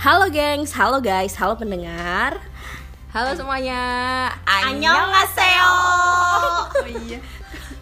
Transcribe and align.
Halo 0.00 0.32
gengs, 0.32 0.72
halo 0.72 0.96
guys, 0.96 1.36
halo 1.36 1.60
pendengar 1.60 2.40
Halo 3.12 3.36
semuanya. 3.36 4.32
Annyeonghaseyo. 4.48 5.72
Oh 6.80 6.88
iya. 6.88 7.20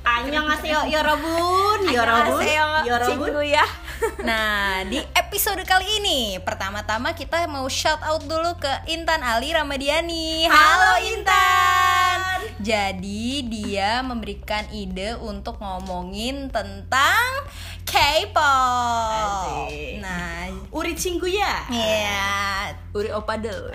Annyeonghaseyo 0.02 0.90
Yorobun 0.90 1.86
Yorobun 1.86 2.42
Yorobun 2.82 3.38
ya. 3.46 3.62
Nah, 4.26 4.82
di 4.90 4.98
episode 5.14 5.62
kali 5.62 6.02
ini 6.02 6.42
pertama-tama 6.42 7.14
kita 7.14 7.46
mau 7.46 7.70
shout 7.70 8.02
out 8.02 8.26
dulu 8.26 8.58
ke 8.58 8.90
Intan 8.90 9.22
Ali 9.22 9.54
Ramadiani. 9.54 10.50
Halo 10.50 10.98
Intan. 11.14 12.18
Jadi 12.58 13.46
dia 13.46 14.02
memberikan 14.02 14.66
ide 14.74 15.14
untuk 15.22 15.62
ngomongin 15.62 16.50
tentang 16.50 17.46
K-pop. 17.88 19.72
Nah, 20.04 20.52
Uri 20.68 20.92
Cingguya 20.92 21.64
ya 21.72 22.68
Uri 22.92 23.08
Opadel. 23.08 23.72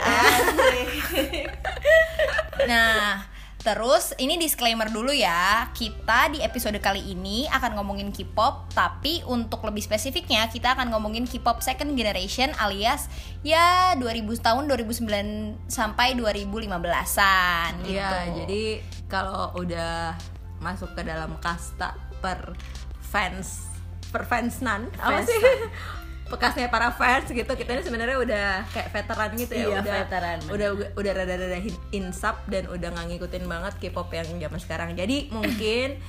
Nah, 2.69 3.25
terus 3.59 4.13
ini 4.21 4.37
disclaimer 4.37 4.93
dulu 4.93 5.09
ya. 5.09 5.67
Kita 5.73 6.29
di 6.29 6.45
episode 6.45 6.77
kali 6.77 7.01
ini 7.17 7.49
akan 7.49 7.73
ngomongin 7.81 8.13
K-pop, 8.13 8.69
tapi 8.77 9.25
untuk 9.25 9.65
lebih 9.65 9.81
spesifiknya 9.81 10.45
kita 10.53 10.77
akan 10.77 10.93
ngomongin 10.93 11.25
K-pop 11.25 11.65
second 11.65 11.97
generation 11.97 12.53
alias 12.61 13.09
ya 13.41 13.97
2000 13.97 14.29
tahun 14.45 14.69
2009 14.69 15.73
sampai 15.73 16.13
2015-an 16.21 17.81
gitu. 17.89 17.97
Iya, 17.97 18.45
jadi 18.45 18.63
kalau 19.09 19.57
udah 19.57 20.13
masuk 20.61 20.93
ke 20.93 21.01
dalam 21.01 21.33
kasta 21.41 21.97
per 22.21 22.53
fans 23.01 23.72
per 24.13 24.29
fansnan. 24.29 24.93
Apa 25.01 25.25
Fans 25.25 25.27
sih? 25.27 25.41
Bekasnya 26.31 26.69
para 26.69 26.89
fans 26.93 27.29
gitu. 27.29 27.45
Kita 27.45 27.77
ini 27.77 27.83
sebenarnya 27.85 28.17
udah 28.17 28.47
kayak 28.73 28.89
veteran 28.93 29.29
gitu 29.37 29.53
ya. 29.53 29.65
Iya, 29.65 29.77
udah 29.81 29.93
veteran, 30.05 30.37
udah 30.49 30.69
udah 30.97 31.11
rada-rada 31.13 31.59
insap 31.93 32.41
dan 32.49 32.65
udah 32.69 32.89
nggak 32.89 33.05
ngikutin 33.13 33.43
banget 33.45 33.73
K-pop 33.77 34.09
yang 34.13 34.29
zaman 34.41 34.59
sekarang. 34.61 34.89
Jadi 34.97 35.27
mungkin 35.35 35.99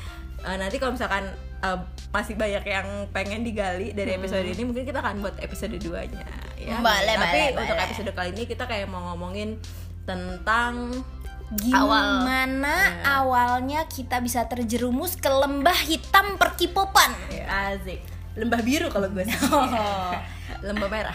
eh, 0.44 0.56
nanti 0.56 0.76
kalau 0.80 0.96
misalkan 0.96 1.28
eh, 1.60 1.78
masih 2.08 2.40
banyak 2.40 2.64
yang 2.64 2.88
pengen 3.12 3.44
digali 3.44 3.92
dari 3.92 4.16
episode 4.16 4.48
ini 4.48 4.62
mungkin 4.64 4.88
kita 4.88 5.04
akan 5.04 5.20
buat 5.20 5.36
episode 5.44 5.76
2 5.76 6.12
nya 6.14 6.24
ya. 6.56 6.80
Boleh, 6.80 7.14
tapi 7.20 7.40
boleh, 7.52 7.60
untuk 7.60 7.76
boleh. 7.76 7.86
episode 7.90 8.10
kali 8.16 8.30
ini 8.32 8.42
kita 8.48 8.64
kayak 8.64 8.88
mau 8.88 9.12
ngomongin 9.12 9.60
tentang 10.08 11.04
Gimana 11.52 13.04
awalnya 13.04 13.84
kita 13.84 14.18
bisa 14.24 14.48
terjerumus 14.48 15.20
ke 15.20 15.28
lembah 15.28 15.76
hitam 15.84 16.40
perkipopan? 16.40 17.12
Asik 17.44 18.14
Lembah 18.34 18.60
biru 18.66 18.90
kalau 18.90 19.06
gue 19.14 19.22
sih 19.22 19.38
Oh, 19.54 20.10
lembah 20.66 20.90
merah. 20.90 21.14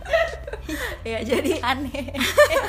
ya 1.10 1.24
jadi 1.24 1.64
aneh. 1.64 2.12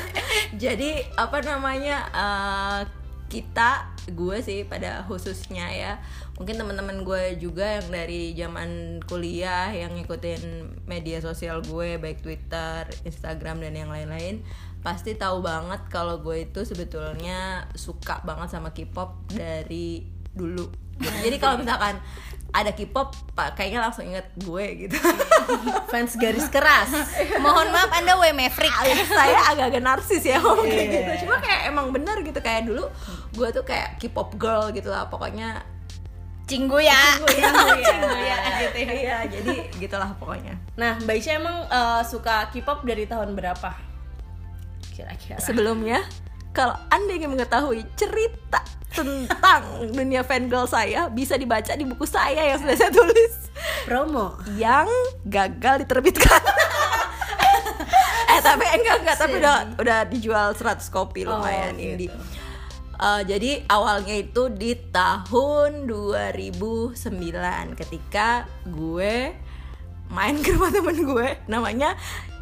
jadi 0.62 1.04
apa 1.20 1.44
namanya 1.44 1.96
eh, 2.16 2.80
kita 3.28 3.92
gue 4.12 4.40
sih 4.44 4.64
pada 4.68 5.04
khususnya 5.08 5.68
ya 5.72 5.92
mungkin 6.36 6.60
teman-teman 6.60 7.00
gue 7.00 7.40
juga 7.40 7.80
yang 7.80 7.88
dari 7.88 8.36
zaman 8.36 9.00
kuliah 9.08 9.72
yang 9.72 9.96
ngikutin 9.96 10.42
media 10.84 11.20
sosial 11.24 11.64
gue 11.64 11.96
baik 11.96 12.20
Twitter, 12.20 12.88
Instagram 13.08 13.64
dan 13.64 13.72
yang 13.72 13.88
lain-lain 13.92 14.44
pasti 14.82 15.14
tahu 15.14 15.40
banget 15.40 15.78
kalau 15.86 16.18
gue 16.18 16.42
itu 16.42 16.60
sebetulnya 16.62 17.38
suka 17.72 18.18
banget 18.20 18.50
sama 18.50 18.70
K-pop 18.70 19.30
dari 19.30 20.02
dulu. 20.28 20.66
Jadi 20.98 21.36
kalau 21.36 21.56
misalkan 21.56 21.98
ada 22.52 22.68
K-pop, 22.70 23.14
kayaknya 23.54 23.80
langsung 23.80 24.04
inget 24.04 24.28
gue 24.36 24.64
gitu. 24.84 24.98
Fans 25.90 26.12
garis 26.14 26.46
keras 26.46 26.92
Mohon 27.38 27.72
maaf 27.72 27.90
Anda 27.90 28.12
W 28.14 28.28
Maverick. 28.30 28.68
alias 28.70 29.08
saya 29.08 29.40
agak-agak 29.48 29.80
narsis 29.80 30.20
ya 30.22 30.36
ngomong 30.36 30.66
kayak 30.66 30.82
Iya. 30.82 30.92
gitu 30.92 31.12
cuma 31.24 31.36
kayak 31.38 31.60
emang 31.66 31.86
bener 31.90 32.20
gitu 32.20 32.38
kayak 32.38 32.66
dulu 32.66 32.84
gue 33.32 33.48
tuh 33.50 33.64
kayak 33.64 33.96
K-pop 33.96 34.36
girl 34.36 34.68
gitu 34.68 34.88
lah 34.88 35.06
pokoknya 35.06 35.64
Cinggu 36.42 36.76
ya. 36.76 37.16
Cingguya 37.16 37.48
gitu 37.80 38.06
ya 38.20 38.36
iya 39.00 39.16
jadi 39.24 39.56
gitulah 39.72 40.10
pokoknya 40.16 40.52
Nah 40.74 40.98
Mbak 40.98 41.16
Isya 41.16 41.32
emang 41.38 41.56
eh, 41.64 42.02
suka 42.04 42.50
K-pop 42.50 42.84
dari 42.84 43.06
tahun 43.06 43.32
berapa? 43.32 43.91
Kira-kira. 44.92 45.40
Sebelumnya 45.40 46.04
kalau 46.52 46.76
anda 46.88 47.16
ingin 47.16 47.32
mengetahui 47.32 47.88
cerita 47.96 48.60
tentang 48.92 49.64
dunia 49.96 50.20
fangirl 50.20 50.68
saya 50.68 51.08
bisa 51.08 51.34
dibaca 51.34 51.72
di 51.72 51.88
buku 51.88 52.04
saya 52.04 52.52
yang 52.52 52.60
sudah 52.60 52.76
saya 52.76 52.92
tulis. 52.92 53.32
Promo. 53.88 54.36
Yang 54.54 54.88
gagal 55.24 55.88
diterbitkan. 55.88 56.42
Eh 58.32 58.40
tapi 58.40 58.64
enggak 58.64 58.96
enggak 59.04 59.16
tapi 59.20 59.34
udah 59.36 59.76
udah 59.76 59.98
dijual 60.08 60.56
100 60.56 60.88
kopi 60.88 61.28
Oh, 61.28 61.36
lumayan 61.36 61.76
gitu. 61.76 62.08
indie 62.08 62.10
Eh, 63.02 63.22
jadi 63.26 63.66
awalnya 63.66 64.14
itu 64.14 64.46
di 64.46 64.78
tahun 64.78 65.90
2009 65.90 66.94
ketika 67.74 68.46
gue 68.62 69.34
main 70.06 70.36
ke 70.38 70.54
rumah 70.54 70.70
temen 70.70 70.96
gue 71.02 71.28
namanya 71.44 71.98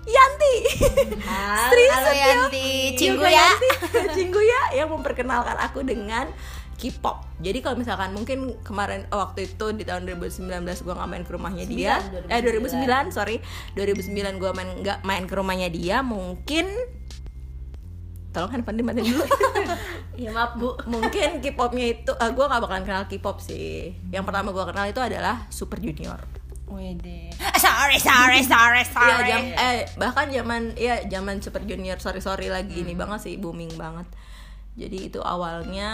Yanti. 0.06 0.54
Sri 1.68 1.84
Halo 1.88 2.08
Setio- 2.08 2.24
Yanti, 2.24 2.68
Cinggu 2.96 3.24
ya. 3.24 3.48
Cinggu 4.16 4.40
ya 4.40 4.62
yang 4.80 4.88
memperkenalkan 4.88 5.56
aku 5.60 5.84
dengan 5.84 6.28
K-pop. 6.80 7.28
Jadi 7.44 7.60
kalau 7.60 7.76
misalkan 7.76 8.16
mungkin 8.16 8.56
kemarin 8.64 9.04
oh, 9.12 9.20
waktu 9.20 9.44
itu 9.44 9.66
di 9.76 9.84
tahun 9.84 10.08
2019 10.08 10.48
gue 10.64 10.94
nggak 10.96 11.10
main 11.12 11.24
ke 11.28 11.32
rumahnya 11.36 11.64
dia, 11.68 12.00
eh 12.32 12.40
2009 12.40 13.12
sorry. 13.12 13.44
2009 13.76 14.40
gue 14.40 14.50
main 14.56 14.70
nggak 14.80 14.98
main 15.04 15.24
ke 15.28 15.34
rumahnya 15.36 15.68
dia 15.68 16.00
mungkin 16.00 16.72
tolong 18.32 18.48
handphone 18.48 18.80
dimatiin 18.80 19.12
dulu. 19.12 19.24
Iya 20.16 20.30
maaf 20.36 20.56
bu. 20.56 20.72
Mungkin 20.94 21.44
K-popnya 21.44 21.84
itu 22.00 22.12
ah, 22.16 22.32
gue 22.32 22.44
nggak 22.48 22.62
bakalan 22.64 22.84
kenal 22.88 23.04
K-pop 23.04 23.44
sih. 23.44 23.92
Yang 24.08 24.24
pertama 24.24 24.48
gue 24.48 24.64
kenal 24.64 24.86
itu 24.88 25.00
adalah 25.04 25.44
Super 25.52 25.84
Junior 25.84 26.39
Wede 26.70 27.34
Ah, 27.36 27.56
Sorry, 27.56 27.98
sorry, 28.02 28.40
sorry, 28.40 28.80
Iya, 28.80 28.88
sorry. 28.88 29.26
jam, 29.26 29.42
eh 29.50 29.78
bahkan 29.94 30.26
zaman 30.26 30.72
ya 30.74 31.02
zaman 31.04 31.38
Super 31.38 31.62
Junior 31.62 31.98
sorry 31.98 32.18
sorry 32.18 32.46
lagi 32.46 32.78
ini 32.78 32.94
banget 32.94 33.20
sih 33.22 33.34
booming 33.34 33.74
banget. 33.74 34.06
Jadi 34.72 35.08
itu 35.08 35.20
awalnya 35.20 35.90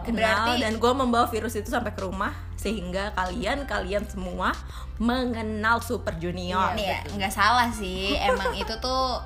kenal 0.00 0.46
Berarti- 0.46 0.62
dan 0.62 0.74
gue 0.76 0.92
membawa 0.92 1.26
virus 1.26 1.54
itu 1.54 1.66
sampai 1.66 1.90
ke 1.90 2.00
rumah 2.00 2.30
sehingga 2.54 3.10
kalian 3.12 3.64
kalian 3.64 4.04
semua 4.04 4.54
mengenal 4.96 5.80
Super 5.80 6.14
Junior. 6.14 6.72
Nih 6.72 6.86
ya, 6.86 7.00
nggak 7.10 7.32
salah 7.32 7.68
sih. 7.70 8.14
Emang 8.28 8.54
itu 8.54 8.70
tuh 8.78 9.18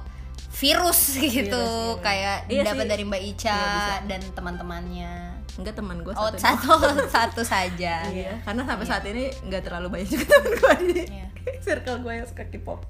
virus 0.55 1.19
gitu, 1.19 1.67
kayak 1.99 2.47
Iya 2.47 2.62
dapat 2.65 2.87
dari 2.87 3.03
Mbak 3.03 3.23
Ica 3.28 3.50
Iya, 3.50 3.67
bisa. 3.69 3.94
dan 4.06 4.23
teman-temannya. 4.33 5.15
Enggak 5.54 5.75
teman 5.75 6.00
gue 6.00 6.12
Oh, 6.12 6.31
satu. 6.31 6.38
satu 6.38 6.72
satu 7.16 7.42
saja. 7.42 8.03
Iya, 8.04 8.42
karena 8.42 8.62
sampai 8.62 8.84
saat 8.84 9.04
ini 9.04 9.31
nggak 9.41 9.62
terlalu 9.62 9.87
banyak 9.91 10.09
juga 10.10 10.26
teman 10.28 10.53
gue 10.53 10.75
di 10.84 11.03
Iya. 11.06 11.26
circle 11.65 11.98
gue 12.00 12.12
yang 12.15 12.26
suka 12.26 12.44
K-pop. 12.47 12.81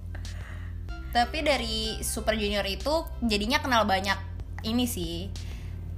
Tapi 1.11 1.39
dari 1.41 1.77
Super 2.01 2.35
Junior 2.35 2.65
itu 2.65 2.91
jadinya 3.21 3.59
kenal 3.59 3.85
banyak 3.85 4.17
ini 4.63 4.85
sih. 4.85 5.31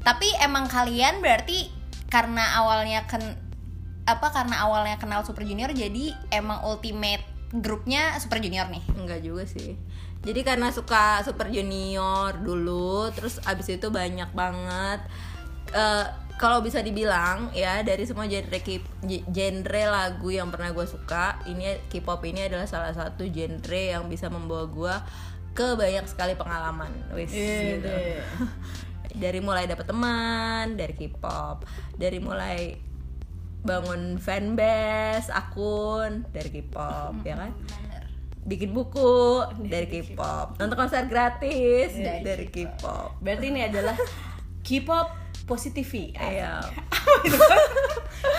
Tapi 0.00 0.28
emang 0.38 0.66
kalian 0.66 1.18
berarti 1.18 1.72
karena 2.06 2.56
awalnya 2.56 3.06
ken 3.06 3.22
apa 4.04 4.30
karena 4.30 4.62
awalnya 4.62 4.96
kenal 4.96 5.22
Super 5.22 5.42
Junior 5.42 5.70
jadi 5.70 6.14
emang 6.30 6.62
ultimate 6.62 7.24
grupnya 7.50 8.14
Super 8.16 8.38
Junior 8.38 8.68
nih. 8.68 8.84
Enggak 8.92 9.20
juga 9.20 9.42
sih. 9.44 9.74
Jadi 10.20 10.40
karena 10.42 10.68
suka 10.68 11.22
Super 11.22 11.48
Junior 11.48 12.34
dulu, 12.36 13.08
terus 13.10 13.38
abis 13.42 13.70
itu 13.72 13.88
banyak 13.88 14.30
banget. 14.30 15.00
eh, 15.68 16.06
kalau 16.36 16.60
bisa 16.60 16.84
dibilang 16.84 17.48
ya 17.56 17.80
dari 17.80 18.04
semua 18.04 18.28
genre 18.28 18.60
K- 18.60 18.84
genre 19.32 19.82
lagu 19.88 20.28
yang 20.28 20.52
pernah 20.52 20.72
gue 20.72 20.84
suka, 20.84 21.40
ini 21.48 21.80
K-pop 21.88 22.20
ini 22.28 22.44
adalah 22.44 22.68
salah 22.68 22.92
satu 22.92 23.24
genre 23.24 23.82
yang 23.96 24.04
bisa 24.08 24.28
membawa 24.28 24.64
gue 24.68 24.94
ke 25.56 25.76
banyak 25.76 26.04
sekali 26.04 26.36
pengalaman. 26.36 26.92
Wis, 27.16 27.32
gitu. 27.32 27.88
Dari 29.22 29.40
mulai 29.40 29.64
dapet 29.64 29.88
teman 29.88 30.76
dari 30.76 30.92
K-pop, 30.92 31.64
dari 31.96 32.20
mulai 32.20 32.76
bangun 33.64 34.20
fanbase, 34.20 35.32
akun 35.32 36.28
dari 36.36 36.52
K-pop, 36.52 37.24
ya 37.24 37.40
kan? 37.40 37.56
bikin 38.46 38.70
buku 38.70 39.42
dari 39.66 39.90
K-pop, 39.90 40.54
nonton 40.62 40.78
konser 40.78 41.10
gratis 41.10 41.98
dari, 41.98 42.46
K-pop. 42.46 43.18
Berarti 43.18 43.50
ini 43.50 43.66
adalah 43.66 43.98
K-pop 44.62 45.25
positivity 45.46 46.10
Iya. 46.12 46.58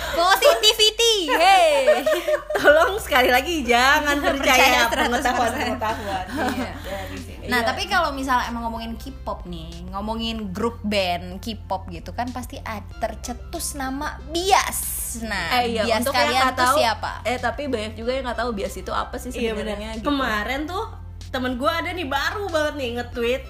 Positivity. 0.10 1.30
Hey. 1.30 2.02
Tolong 2.58 2.98
sekali 2.98 3.30
lagi 3.30 3.62
jangan 3.64 4.18
percaya 4.18 4.90
Percaya 4.90 5.06
100%. 5.06 5.06
pengetahuan-pengetahuan 5.06 6.26
Iya, 6.28 6.72
sini. 7.16 7.46
Nah, 7.48 7.60
Iya. 7.62 7.68
tapi 7.70 7.84
kalau 7.86 8.10
misalnya 8.12 8.50
emang 8.50 8.66
ngomongin 8.66 8.98
K-pop 8.98 9.46
nih, 9.46 9.70
ngomongin 9.90 10.52
grup 10.52 10.82
band 10.82 11.40
K-pop 11.40 11.88
gitu 11.90 12.12
kan 12.12 12.28
pasti 12.30 12.58
ada 12.60 12.82
tercetus 13.00 13.74
nama 13.74 14.18
Bias. 14.28 14.80
Nah, 15.24 15.62
eh 15.62 15.72
iya 15.72 15.82
Bias 15.86 16.02
untuk 16.02 16.14
yang 16.14 16.22
kalian 16.26 16.42
nggak 16.44 16.56
tuh 16.56 16.66
tahu 16.66 16.78
siapa? 16.78 17.12
eh 17.24 17.38
tapi 17.38 17.62
banyak 17.66 17.94
juga 17.94 18.12
yang 18.12 18.26
nggak 18.26 18.40
tahu 18.40 18.50
bias 18.52 18.76
itu 18.76 18.92
apa 18.92 19.16
sih 19.16 19.30
Iya 19.30 19.54
benar. 19.54 19.78
sebenarnya 19.78 19.90
gitu. 19.96 20.06
Kemarin 20.06 20.62
tuh 20.66 20.84
temen 21.28 21.54
gue 21.56 21.70
ada 21.70 21.90
nih 21.90 22.08
baru 22.08 22.44
banget 22.48 22.74
nih 22.76 22.90
nge-tweet 22.98 23.44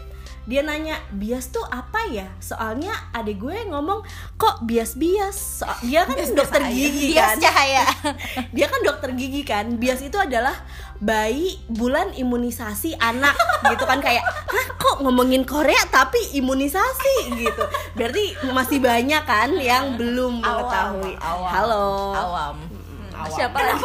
dia 0.48 0.64
nanya 0.64 0.96
bias 1.12 1.52
tuh 1.52 1.62
apa 1.68 2.08
ya? 2.08 2.24
Soalnya 2.40 2.96
adik 3.12 3.44
gue 3.44 3.68
ngomong 3.68 4.00
kok 4.40 4.64
bias-bias? 4.64 5.36
So- 5.60 5.80
dia 5.84 6.08
kan 6.08 6.16
dokter 6.16 6.64
gigi 6.72 7.12
Bias 7.12 7.36
kan. 7.36 7.44
Cahaya. 7.44 7.86
dia 8.56 8.72
kan 8.72 8.80
dokter 8.80 9.12
gigi 9.12 9.44
kan. 9.44 9.76
Bias 9.76 10.00
itu 10.00 10.16
adalah 10.16 10.56
bayi 11.04 11.60
bulan 11.68 12.16
imunisasi 12.16 12.96
anak 12.96 13.36
gitu 13.68 13.84
kan. 13.84 14.00
Kayak 14.00 14.24
hah 14.24 14.68
kok 14.80 15.04
ngomongin 15.04 15.44
Korea 15.44 15.84
tapi 15.92 16.40
imunisasi? 16.40 17.44
gitu. 17.44 17.64
Berarti 18.00 18.40
masih 18.48 18.80
banyak 18.80 19.28
kan 19.28 19.52
yang 19.60 20.00
belum 20.00 20.40
mengetahui. 20.40 21.20
awam. 21.20 21.52
halo. 21.52 21.88
Awam. 22.16 22.56
awam. 23.20 23.36
siapa? 23.36 23.60
Lagi 23.60 23.84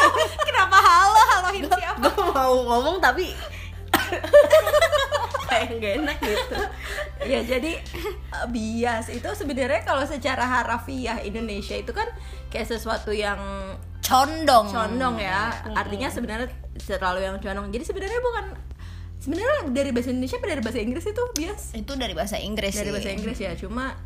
Kenapa 0.46 0.78
halo? 0.78 1.20
Haloin 1.26 1.64
siapa? 1.66 1.98
gue 1.98 2.14
mau 2.30 2.54
ngomong 2.70 3.02
tapi 3.02 3.34
kayak 5.48 5.80
gak 5.80 5.92
enak 6.02 6.18
gitu. 6.20 6.56
Ya 7.24 7.40
jadi 7.44 7.72
eh, 7.80 8.46
bias. 8.50 9.08
Itu 9.08 9.28
sebenarnya 9.32 9.84
kalau 9.86 10.04
secara 10.04 10.44
harafiah 10.44 11.20
Indonesia 11.22 11.76
itu 11.76 11.92
kan 11.92 12.08
kayak 12.50 12.68
sesuatu 12.68 13.10
yang 13.14 13.38
Condong. 14.04 14.68
condong 14.68 15.16
ya. 15.16 15.48
Artinya 15.72 16.12
sebenarnya 16.12 16.52
terlalu 16.76 17.24
yang 17.24 17.40
condong. 17.40 17.72
Jadi 17.72 17.84
sebenarnya 17.88 18.20
bukan 18.20 18.44
sebenarnya 19.16 19.72
dari 19.72 19.90
bahasa 19.96 20.12
Indonesia 20.12 20.36
apa 20.36 20.46
dari 20.52 20.60
bahasa 20.60 20.80
Inggris 20.84 21.04
itu 21.08 21.22
bias? 21.32 21.62
Itu 21.72 21.92
dari 21.96 22.12
bahasa 22.12 22.36
Inggris 22.36 22.76
dari 22.76 22.92
sih. 22.92 22.94
bahasa 22.94 23.10
Inggris 23.16 23.38
ya. 23.40 23.52
Cuma 23.56 23.96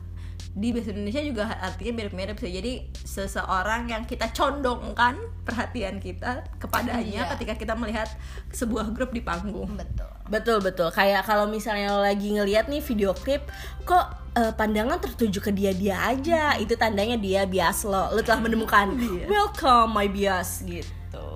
di 0.53 0.73
bahasa 0.73 0.91
Indonesia 0.91 1.23
juga 1.23 1.45
artinya 1.59 1.93
mirip-mirip 1.97 2.37
sih. 2.37 2.51
Jadi 2.51 2.73
seseorang 2.97 3.89
yang 3.89 4.03
kita 4.05 4.31
condongkan 4.31 5.17
perhatian 5.43 5.99
kita 5.99 6.45
kepadanya 6.57 7.25
Iya. 7.25 7.31
ketika 7.37 7.55
kita 7.57 7.75
melihat 7.75 8.09
sebuah 8.51 8.93
grup 8.93 9.11
di 9.11 9.21
panggung. 9.21 9.75
Betul. 9.77 10.11
betul 10.29 10.59
betul. 10.61 10.89
Kayak 10.91 11.25
kalau 11.25 11.49
misalnya 11.49 11.93
lo 11.93 12.03
lagi 12.03 12.33
ngeliat 12.33 12.69
nih 12.69 12.81
video 12.81 13.17
klip 13.17 13.49
kok 13.83 14.07
eh, 14.35 14.53
pandangan 14.53 15.01
tertuju 15.01 15.41
ke 15.41 15.51
dia 15.51 15.73
dia 15.73 15.97
aja? 16.05 16.57
Itu 16.57 16.77
tandanya 16.77 17.17
dia 17.17 17.45
bias 17.45 17.85
lo. 17.85 18.13
Lo 18.13 18.21
telah 18.21 18.41
menemukan 18.41 18.93
welcome 19.27 19.91
my 19.91 20.05
bias 20.07 20.63
gitu. 20.63 21.27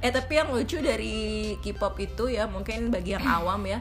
Eh 0.00 0.12
tapi 0.12 0.36
yang 0.36 0.52
lucu 0.52 0.80
dari 0.80 1.56
K-pop 1.64 1.96
itu 1.96 2.28
ya 2.28 2.44
mungkin 2.44 2.92
bagi 2.92 3.16
yang 3.16 3.24
awam 3.40 3.64
ya 3.64 3.80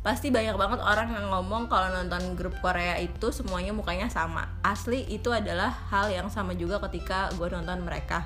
pasti 0.00 0.32
banyak 0.32 0.56
banget 0.56 0.80
orang 0.80 1.12
yang 1.12 1.28
ngomong 1.28 1.68
kalau 1.68 1.92
nonton 1.92 2.32
grup 2.32 2.56
Korea 2.64 2.96
itu 2.96 3.28
semuanya 3.32 3.76
mukanya 3.76 4.08
sama. 4.08 4.48
Asli 4.64 5.04
itu 5.12 5.28
adalah 5.28 5.68
hal 5.92 6.08
yang 6.08 6.32
sama 6.32 6.56
juga 6.56 6.80
ketika 6.88 7.28
gue 7.36 7.48
nonton 7.52 7.84
mereka. 7.84 8.24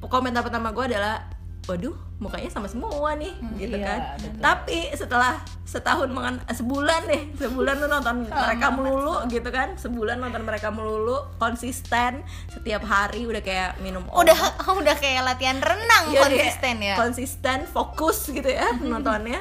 Komentar 0.00 0.42
pertama 0.42 0.74
gue 0.74 0.90
adalah 0.90 1.40
waduh 1.70 1.94
mukanya 2.20 2.50
sama 2.50 2.66
semua 2.66 3.14
nih 3.16 3.32
gitu 3.56 3.78
iya, 3.78 3.86
kan 3.86 4.00
betul. 4.18 4.40
tapi 4.42 4.78
setelah 4.92 5.34
setahun 5.62 6.10
mengen 6.10 6.36
sebulan 6.50 7.00
deh 7.06 7.22
sebulan 7.38 7.74
lu 7.80 7.86
nonton 7.86 8.26
mereka 8.44 8.66
melulu 8.74 9.16
gitu 9.30 9.48
kan 9.48 9.78
sebulan 9.78 10.18
nonton 10.18 10.42
mereka 10.42 10.74
melulu 10.74 11.30
konsisten 11.38 12.26
setiap 12.50 12.82
hari 12.84 13.24
udah 13.24 13.40
kayak 13.40 13.78
minum 13.80 14.02
Udah 14.10 14.34
obat 14.34 14.76
udah 14.82 14.96
kayak 14.98 15.22
latihan 15.22 15.62
renang 15.62 16.10
Iya, 16.10 16.20
konsisten 16.26 16.76
ya. 16.82 16.94
konsisten 16.98 17.58
fokus 17.70 18.18
gitu 18.28 18.50
ya 18.50 18.74
nontonnya 18.90 19.40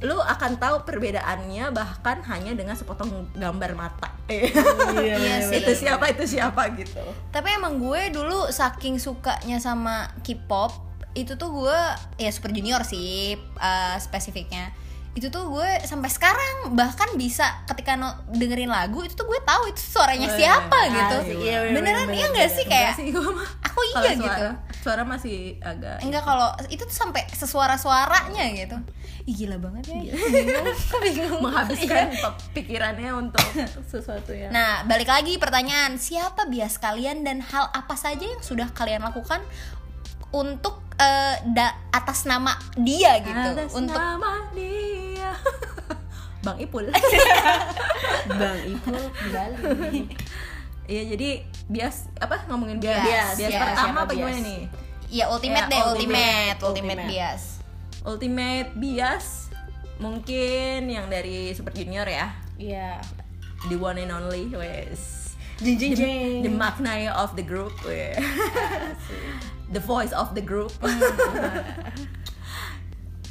lu 0.00 0.14
akan 0.14 0.56
tahu 0.56 0.82
perbedaannya 0.82 1.70
bahkan 1.70 2.22
hanya 2.24 2.52
dengan 2.52 2.72
sepotong 2.72 3.08
gambar 3.32 3.74
mata 3.74 4.14
Iya 4.28 5.42
sih. 5.42 5.58
itu 5.60 5.72
siapa 5.76 6.06
itu 6.08 6.24
siapa 6.28 6.70
gitu 6.72 7.02
Tapi 7.28 7.48
emang 7.52 7.78
gue 7.78 8.08
dulu 8.08 8.46
saking 8.48 8.96
sukanya 8.96 9.58
sama 9.58 10.06
K-pop 10.20 10.70
itu 11.12 11.34
tuh 11.34 11.50
gue 11.52 11.78
ya 12.16 12.30
Super 12.30 12.52
Junior 12.52 12.84
sih 12.84 13.34
eh, 13.34 13.96
spesifiknya. 13.98 14.70
Itu 15.10 15.28
tuh 15.28 15.50
gue 15.50 15.66
sampai 15.82 16.06
sekarang 16.06 16.54
bahkan 16.72 17.10
bisa 17.14 17.42
ketika 17.66 17.98
no- 17.98 18.14
dengerin 18.30 18.70
lagu 18.70 19.02
itu 19.02 19.12
tuh 19.12 19.26
gue 19.26 19.40
tahu 19.42 19.66
itu 19.66 19.82
suaranya 19.82 20.24
Oh, 20.24 20.30
iya, 20.30 20.38
siapa 20.38 20.78
iya. 20.80 20.94
gitu. 20.94 21.16
Asik, 21.18 21.38
iya, 21.40 21.56
bener, 21.60 21.74
Beneran 21.74 22.06
bener, 22.06 22.14
iya 22.14 22.26
bener, 22.28 22.38
gak 22.38 22.50
sih 22.52 22.64
kayak 22.64 22.92
Enggak 22.92 22.98
sih 23.00 23.10
gua 23.10 23.30
mah 23.34 23.48
aku 23.60 23.80
iya 23.82 24.10
gitu. 24.14 24.46
Suara, 24.88 25.02
masih 25.04 25.38
agak 25.60 26.00
Enggak 26.00 26.22
kalau 26.22 26.48
itu 26.66 26.80
tuh 26.80 26.96
sampai 26.96 27.28
sesuara-suaranya 27.28 28.44
gitu. 28.54 28.76
Ih 29.24 29.34
gila 29.36 29.56
banget 29.58 29.84
ya. 29.86 30.16
Bingung. 30.32 30.64
Bingung. 30.98 31.40
menghabiskan 31.44 32.08
Iya. 32.08 32.28
pikirannya 32.50 33.10
untuk 33.12 33.44
sesuatu 33.92 34.32
yang 34.32 34.48
Nah, 34.48 34.82
balik 34.82 35.06
lagi 35.06 35.36
pertanyaan, 35.36 35.96
siapa 35.96 36.46
bias 36.46 36.76
kalian 36.76 37.20
dan 37.20 37.40
hal 37.42 37.68
apa 37.68 37.92
saja 37.94 38.22
yang 38.22 38.40
sudah 38.40 38.72
kalian 38.72 39.02
lakukan 39.02 39.44
untuk 40.30 40.80
eh, 40.94 41.36
da- 41.48 41.76
atas 41.90 42.24
nama 42.24 42.52
dia 42.74 43.20
gitu, 43.20 43.50
Atas 43.54 43.72
untuk 43.72 43.94
nama 43.94 44.48
dia 44.50 45.32
Bang 46.38 46.56
Ipul 46.56 46.88
bang 48.30 48.58
Ipul 48.66 49.02
kembali 49.18 50.02
Iya 50.88 51.02
jadi 51.06 51.28
bias 51.66 52.08
apa 52.16 52.48
ngomongin 52.48 52.80
bias 52.80 52.96
Bias, 52.98 53.36
bias, 53.36 53.50
bias, 53.50 53.60
pertama 53.60 53.84
siapa 53.84 54.00
apa 54.02 54.12
gimana 54.14 54.32
bias? 54.32 54.42
nih? 54.42 54.60
Ya 55.08 55.24
ultimate 55.26 55.60
Ya, 55.62 55.68
deh, 55.68 55.80
ultimate, 55.82 56.56
ultimate, 56.56 56.58
ultimate, 56.64 57.00
bias. 57.06 57.42
ultimate 58.02 58.68
bias 58.74 59.26
mungkin 59.98 60.78
yang 60.86 61.06
dari 61.06 61.52
Super 61.52 61.72
Junior 61.72 62.04
ya. 62.04 62.32
Iya. 62.56 63.04
The 63.66 63.76
one 63.76 63.98
and 63.98 64.08
only 64.08 64.48
wes. 64.48 65.34
Jeng 65.58 65.76
jeng 65.76 65.92
jeng 65.92 66.40
the 66.40 66.48
Magna 66.48 66.94
of 67.12 67.34
the 67.34 67.42
group 67.42 67.74
weh. 67.82 68.14
the 69.74 69.82
voice 69.82 70.12
of 70.12 70.32
the 70.32 70.40
group. 70.40 70.70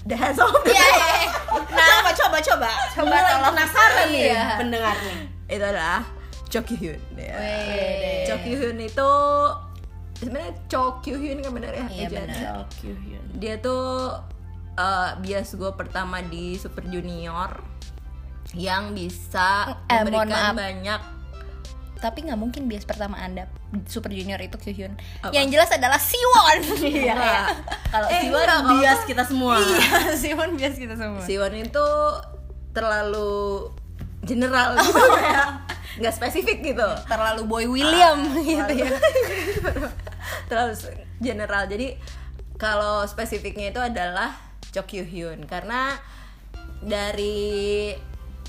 The 0.04 0.14
hands 0.14 0.38
of 0.38 0.52
the 0.54 0.62
Iya, 0.68 0.86
iya, 0.88 1.08
iya. 1.20 1.30
nah 1.68 2.12
coba 2.14 2.38
coba 2.38 2.38
coba 2.40 2.70
Coba 2.94 3.18
penasaran 3.50 4.08
nih 4.08 4.24
Iya. 4.30 4.44
pendengarnya. 4.56 5.16
Itu 5.48 5.64
adalah 5.64 6.00
Cho 6.48 6.60
Kyu 6.62 6.78
Hyun 6.78 7.02
ya. 7.14 7.36
Cho 8.26 8.36
Kyu 8.40 8.56
Hyun 8.56 8.80
itu 8.80 9.10
sebenarnya 10.16 10.54
Cho 10.66 10.82
Kyu 11.00 11.16
Hyun 11.16 11.40
kan 11.40 11.52
bener 11.52 11.72
ya 11.72 11.86
Iya, 11.88 12.08
bener. 12.10 12.64
dia 13.34 13.56
tuh 13.58 14.16
eh, 14.74 15.10
bias 15.18 15.54
gue 15.54 15.72
pertama 15.72 16.22
di 16.22 16.56
Super 16.56 16.84
Junior 16.84 17.60
yang 18.54 18.92
bisa 18.92 19.76
Eh, 19.86 20.02
mohon 20.02 20.24
memberikan 20.24 20.32
maaf. 20.32 20.56
banyak 20.56 21.02
Tapi 21.98 22.20
nggak 22.24 22.38
mungkin 22.38 22.62
bias 22.66 22.86
pertama 22.86 23.18
anda 23.18 23.50
Super 23.84 24.10
Junior 24.10 24.38
itu 24.40 24.54
Kyuhyun. 24.56 24.94
Apa? 25.20 25.34
Yang 25.34 25.46
jelas 25.52 25.70
adalah 25.72 26.00
Siwon. 26.00 26.58
iya 26.88 27.12
Enggak. 27.12 27.46
kalau 27.90 28.08
Eh, 28.08 28.22
Siwon 28.22 28.40
enggak, 28.40 28.62
bias 28.72 29.00
kita 29.04 29.24
semua 29.24 29.54
Iya, 29.58 29.90
Siwon 30.22 30.50
bias 30.56 30.76
kita 30.76 30.94
semua. 30.94 31.20
Siwon 31.20 31.54
itu 31.54 31.88
terlalu 32.72 33.74
general 34.22 34.78
gitu 34.78 34.94
kayak 34.94 35.48
nggak 35.98 36.16
spesifik 36.16 36.74
gitu. 36.74 36.90
Terlalu 37.10 37.42
Boy 37.46 37.66
William 37.66 38.22
gitu 38.42 38.74
ya. 38.74 38.98
terlalu 40.50 40.74
general. 41.20 41.64
Jadi 41.66 41.98
kalau 42.58 43.06
spesifiknya 43.06 43.74
itu 43.74 43.82
adalah 43.82 44.34
Cho 44.74 44.86
Kyu 44.86 45.06
Hyun. 45.06 45.46
Karena 45.46 45.98
dari 46.82 47.94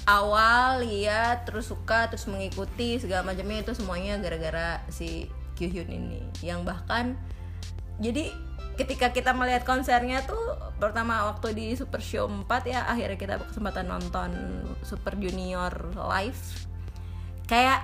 awal 0.09 0.85
lihat 0.85 1.45
terus 1.45 1.69
suka 1.69 2.09
terus 2.09 2.25
mengikuti 2.28 2.97
segala 2.97 3.25
macamnya 3.25 3.64
itu 3.64 3.73
semuanya 3.76 4.17
gara-gara 4.21 4.81
si 4.88 5.28
Kyu 5.57 5.69
Hyun 5.73 5.90
ini. 5.90 6.21
Yang 6.40 6.61
bahkan 6.69 7.05
jadi 7.99 8.31
ketika 8.78 9.11
kita 9.11 9.35
melihat 9.35 9.67
konsernya 9.67 10.23
tuh 10.23 10.55
pertama 10.78 11.26
waktu 11.26 11.50
di 11.50 11.67
Super 11.75 11.99
Show 11.99 12.31
4 12.31 12.47
ya 12.71 12.87
akhirnya 12.87 13.19
kita 13.19 13.35
kesempatan 13.43 13.90
nonton 13.90 14.31
Super 14.87 15.19
Junior 15.19 15.75
live 15.99 16.38
kayak 17.49 17.81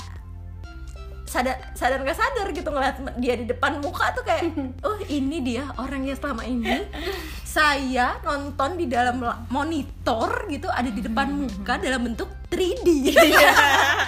sadar 1.24 1.56
sadar 1.74 1.98
nggak 1.98 2.14
sadar 2.14 2.46
gitu 2.48 2.68
ngeliat 2.68 2.94
dia 3.16 3.34
di 3.34 3.42
depan 3.44 3.80
muka 3.80 4.14
tuh 4.14 4.22
kayak 4.22 4.54
oh 4.86 4.94
ini 5.04 5.42
dia 5.42 5.66
orang 5.74 6.04
yang 6.04 6.14
selama 6.14 6.44
ini 6.44 6.86
saya 7.42 8.20
nonton 8.20 8.76
di 8.76 8.86
dalam 8.86 9.18
la- 9.18 9.42
monitor 9.48 10.46
gitu 10.46 10.68
ada 10.68 10.86
di 10.86 11.00
depan 11.00 11.26
muka 11.32 11.74
dalam 11.76 12.04
bentuk 12.04 12.30
3D 12.46 12.86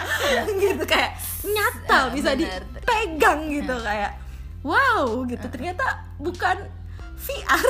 gitu 0.62 0.84
kayak 0.84 1.18
nyata 1.42 2.10
bisa 2.10 2.30
benar. 2.32 2.62
dipegang 2.62 3.40
gitu 3.48 3.74
kayak 3.80 4.12
wow 4.62 5.22
gitu. 5.24 5.46
Ternyata 5.46 5.84
bukan 6.18 6.58
VR 7.16 7.62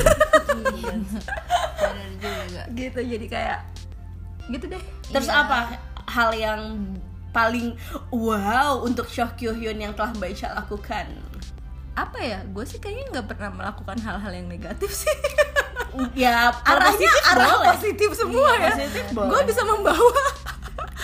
Iya. 2.20 2.62
Gitu 2.72 2.98
jadi 2.98 3.26
kayak 3.26 3.58
gitu 4.48 4.64
deh. 4.66 4.82
Terus 5.06 5.28
Iya. 5.28 5.44
apa 5.44 5.58
hal 6.06 6.30
yang 6.32 6.60
paling 7.36 7.76
wow 8.08 8.80
untuk 8.80 9.04
Shoh 9.06 9.28
Kyu 9.34 9.52
Hyun 9.52 9.76
yang 9.76 9.92
telah 9.92 10.10
Mbak 10.10 10.30
Isha 10.30 10.48
lakukan 10.50 11.04
apa 11.92 12.18
ya 12.18 12.40
gue 12.46 12.60
sih 12.62 12.76
kayaknya 12.76 13.04
nggak 13.10 13.26
pernah 13.26 13.50
melakukan 13.50 13.96
hal-hal 13.98 14.28
yang 14.30 14.46
negatif 14.46 14.88
sih 14.94 15.12
ya 16.18 16.48
arahnya 16.54 16.92
positif 17.08 17.12
arah 17.26 17.48
boleh. 17.50 17.68
positif 17.70 18.10
semua 18.12 18.48
Iya, 18.50 18.56
ya 18.58 18.72
positif 18.74 19.04
boleh. 19.12 19.28
gue 19.28 19.40
bisa 19.46 19.62
membawa 19.62 20.22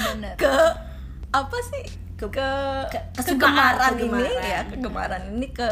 Bener. 0.07 0.35
ke 0.37 0.55
apa 1.31 1.59
sih 1.65 1.85
ke, 2.15 2.29
ke- 2.29 3.07
kegemaran 3.19 3.19
kesukaan, 3.19 3.93
ini 3.95 4.05
kegemaran. 4.05 4.45
ya 4.47 4.61
kegemaran 4.69 5.23
ini 5.33 5.49
ke 5.51 5.69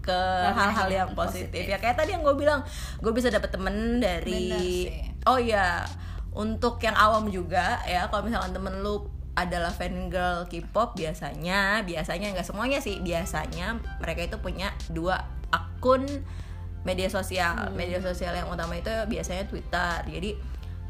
ke 0.00 0.20
hal-hal 0.48 0.88
yang 0.88 1.10
positif. 1.12 1.60
ya 1.60 1.76
kayak 1.76 1.92
tadi 1.94 2.14
yang 2.14 2.22
gue 2.22 2.32
bilang 2.32 2.62
gue 2.96 3.12
bisa 3.12 3.28
dapet 3.28 3.50
temen 3.50 3.98
dari 3.98 4.88
oh 5.26 5.36
ya 5.36 5.82
untuk 6.30 6.78
yang 6.78 6.94
awam 6.94 7.26
juga 7.26 7.82
ya 7.84 8.06
kalau 8.06 8.22
misalkan 8.22 8.50
temen 8.50 8.80
lu 8.80 9.02
adalah 9.38 9.70
fan 9.70 10.10
girl 10.10 10.44
K-pop 10.50 10.98
biasanya 10.98 11.86
biasanya 11.86 12.34
nggak 12.34 12.46
semuanya 12.46 12.82
sih 12.82 12.98
biasanya 12.98 13.78
mereka 14.02 14.26
itu 14.26 14.36
punya 14.42 14.74
dua 14.90 15.22
akun 15.54 16.04
media 16.82 17.08
sosial. 17.12 17.70
Media 17.76 18.00
sosial 18.00 18.32
yang 18.32 18.48
utama 18.48 18.76
itu 18.76 18.90
biasanya 19.06 19.44
Twitter. 19.46 20.00
Jadi 20.08 20.30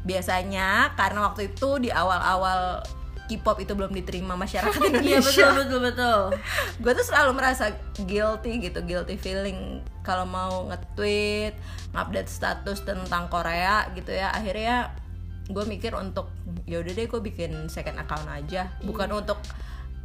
biasanya 0.01 0.97
karena 0.97 1.29
waktu 1.29 1.53
itu 1.53 1.77
di 1.77 1.89
awal-awal 1.93 2.81
K-pop 3.29 3.63
itu 3.63 3.71
belum 3.77 3.95
diterima 3.95 4.35
masyarakat 4.35 4.75
Iya 4.83 5.23
Indonesia. 5.23 5.23
betul 5.23 5.51
betul 5.63 5.79
betul. 5.87 6.21
gue 6.83 6.91
tuh 6.99 7.05
selalu 7.07 7.31
merasa 7.37 7.71
guilty 8.03 8.59
gitu 8.59 8.79
guilty 8.83 9.15
feeling. 9.15 9.79
Kalau 10.03 10.25
mau 10.27 10.67
nge-tweet 10.67 11.55
ngupdate 11.95 12.27
status 12.31 12.83
tentang 12.83 13.27
Korea 13.31 13.87
gitu 13.95 14.11
ya 14.11 14.31
akhirnya 14.31 14.91
gue 15.51 15.63
mikir 15.67 15.95
untuk 15.95 16.31
ya 16.65 16.79
udah 16.79 16.91
deh 16.91 17.05
gue 17.07 17.21
bikin 17.21 17.67
second 17.67 17.99
account 17.99 18.27
aja. 18.27 18.71
Bukan 18.83 19.11
untuk 19.11 19.39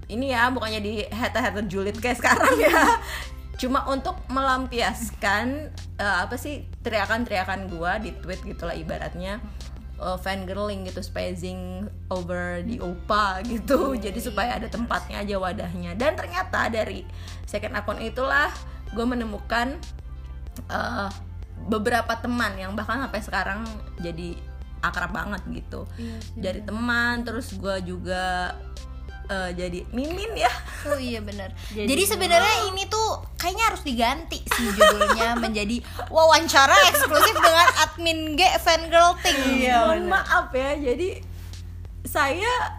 ini 0.06 0.30
ya 0.30 0.50
bukannya 0.54 0.80
di 0.82 0.92
hater 1.10 1.42
hater 1.42 1.64
julid 1.66 1.96
kayak 1.98 2.18
sekarang 2.18 2.54
ya. 2.58 3.00
Cuma 3.60 3.88
untuk 3.88 4.20
melampiaskan 4.28 5.72
eh, 5.96 6.16
apa 6.22 6.36
sih 6.36 6.68
teriakan-teriakan 6.84 7.72
gue 7.72 7.92
di 8.04 8.10
tweet 8.20 8.40
gitulah 8.44 8.76
ibaratnya. 8.76 9.40
Uh, 9.96 10.20
fangirling 10.20 10.84
gitu 10.84 11.00
spazzing 11.00 11.88
over 12.12 12.60
di 12.60 12.76
opa 12.76 13.40
gitu. 13.48 13.96
Jadi 13.96 14.20
supaya 14.20 14.60
ada 14.60 14.68
tempatnya 14.68 15.24
aja 15.24 15.40
wadahnya. 15.40 15.96
Dan 15.96 16.12
ternyata 16.20 16.68
dari 16.68 17.00
second 17.48 17.80
account 17.80 18.04
itulah 18.04 18.52
gue 18.92 19.06
menemukan 19.08 19.80
uh, 20.68 21.08
beberapa 21.66 22.12
teman 22.20 22.54
yang 22.60 22.76
bahkan 22.76 23.02
sampai 23.02 23.20
sekarang 23.24 23.60
jadi 23.98 24.38
akrab 24.86 25.10
banget 25.10 25.42
gitu. 25.50 25.84
Dari 26.32 26.60
teman 26.60 27.22
terus 27.22 27.50
gue 27.52 27.76
juga 27.82 28.54
uh, 29.26 29.50
jadi 29.50 29.82
mimin 29.90 30.32
ya. 30.36 30.52
Oh 30.86 30.94
iya 30.94 31.18
bener 31.18 31.50
Jadi- 31.74 31.90
Jadi, 31.90 32.02
sebenarnya 32.06 32.70
ini 32.70 32.86
tuh 32.86 33.08
kayaknya 33.34 33.64
harus 33.66 33.82
diganti 33.82 34.38
sih 34.38 34.66
judulnya 34.70 35.34
menjadi 35.44 35.82
wawancara 36.06 36.78
eksklusif 36.86 37.34
dengan 37.34 37.68
admin 37.82 38.18
G 38.34 38.46
fangirl 38.62 39.18
thing. 39.18 39.66
Iya, 39.66 39.82
mohon 39.84 40.06
maaf 40.06 40.54
ya 40.54 40.78
jadi 40.78 41.26
saya 42.06 42.78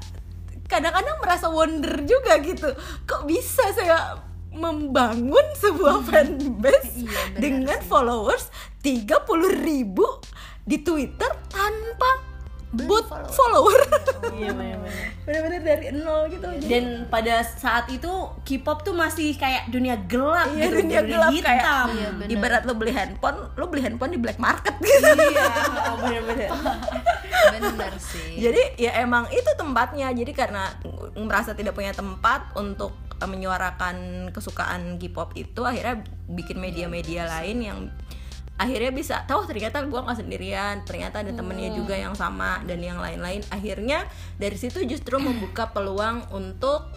kadang-kadang 0.65 1.19
merasa 1.19 1.47
wonder 1.47 1.99
juga 2.03 2.39
gitu. 2.39 2.71
Kok 3.03 3.27
bisa 3.27 3.63
saya 3.71 4.15
membangun 4.49 5.43
sebuah 5.53 6.01
fanbase 6.01 6.97
Iya, 6.97 7.11
benar 7.29 7.39
dengan 7.39 7.79
followers 7.83 8.47
30.000 8.81 9.05
ribu 9.61 10.07
di 10.67 10.83
Twitter 10.83 11.31
tanpa 11.47 12.27
bot 12.67 13.07
follower 13.31 13.79
Iya 14.35 14.51
benar-benar. 14.51 14.91
bener-bener 15.25 15.61
dari 15.63 15.85
nol 15.95 16.27
gitu 16.27 16.43
Jadi, 16.43 16.67
Dan 16.67 16.85
pada 17.07 17.39
saat 17.41 17.87
itu 17.87 18.11
K-pop 18.43 18.83
tuh 18.83 18.91
masih 18.91 19.39
kayak 19.39 19.71
dunia 19.71 19.95
gelap 20.03 20.51
iya, 20.51 20.67
gitu, 20.67 20.83
dunia 20.83 21.01
gelap 21.07 21.31
kayak 21.31 21.63
hitam. 21.63 21.87
Iya, 21.95 22.09
bener. 22.11 22.27
ibarat 22.27 22.61
lo 22.67 22.73
beli 22.75 22.91
handphone 22.91 23.39
lo 23.55 23.65
beli 23.71 23.81
handphone 23.87 24.11
di 24.11 24.19
black 24.19 24.35
market 24.35 24.75
gitu 24.83 24.99
Iya, 24.99 25.47
benar-benar. 26.03 26.49
Bener 27.47 27.93
sih. 28.03 28.35
jadi 28.35 28.61
ya 28.75 28.91
emang 28.99 29.31
itu 29.31 29.47
tempatnya 29.55 30.11
jadi 30.11 30.31
karena 30.35 30.67
merasa 31.15 31.55
tidak 31.55 31.71
punya 31.71 31.95
tempat 31.95 32.51
untuk 32.59 32.91
eh, 33.15 33.25
menyuarakan 33.25 34.29
kesukaan 34.35 34.99
K-pop 34.99 35.39
itu 35.39 35.63
akhirnya 35.63 36.03
bikin 36.27 36.59
media-media 36.59 37.31
lain 37.31 37.57
yang 37.63 37.79
akhirnya 38.57 38.89
bisa 38.89 39.21
tahu 39.23 39.45
ternyata 39.45 39.81
gue 39.81 39.95
nggak 39.95 40.17
sendirian 40.17 40.81
ternyata 40.81 41.21
ada 41.21 41.29
temennya 41.29 41.71
juga 41.71 41.93
yang 41.93 42.13
sama 42.13 42.59
dan 42.63 42.79
yang 42.79 42.97
lain-lain. 42.97 43.45
Akhirnya 43.47 44.09
dari 44.35 44.53
situ 44.53 44.81
justru 44.83 45.17
membuka 45.17 45.69
peluang 45.75 46.25
untuk 46.31 46.89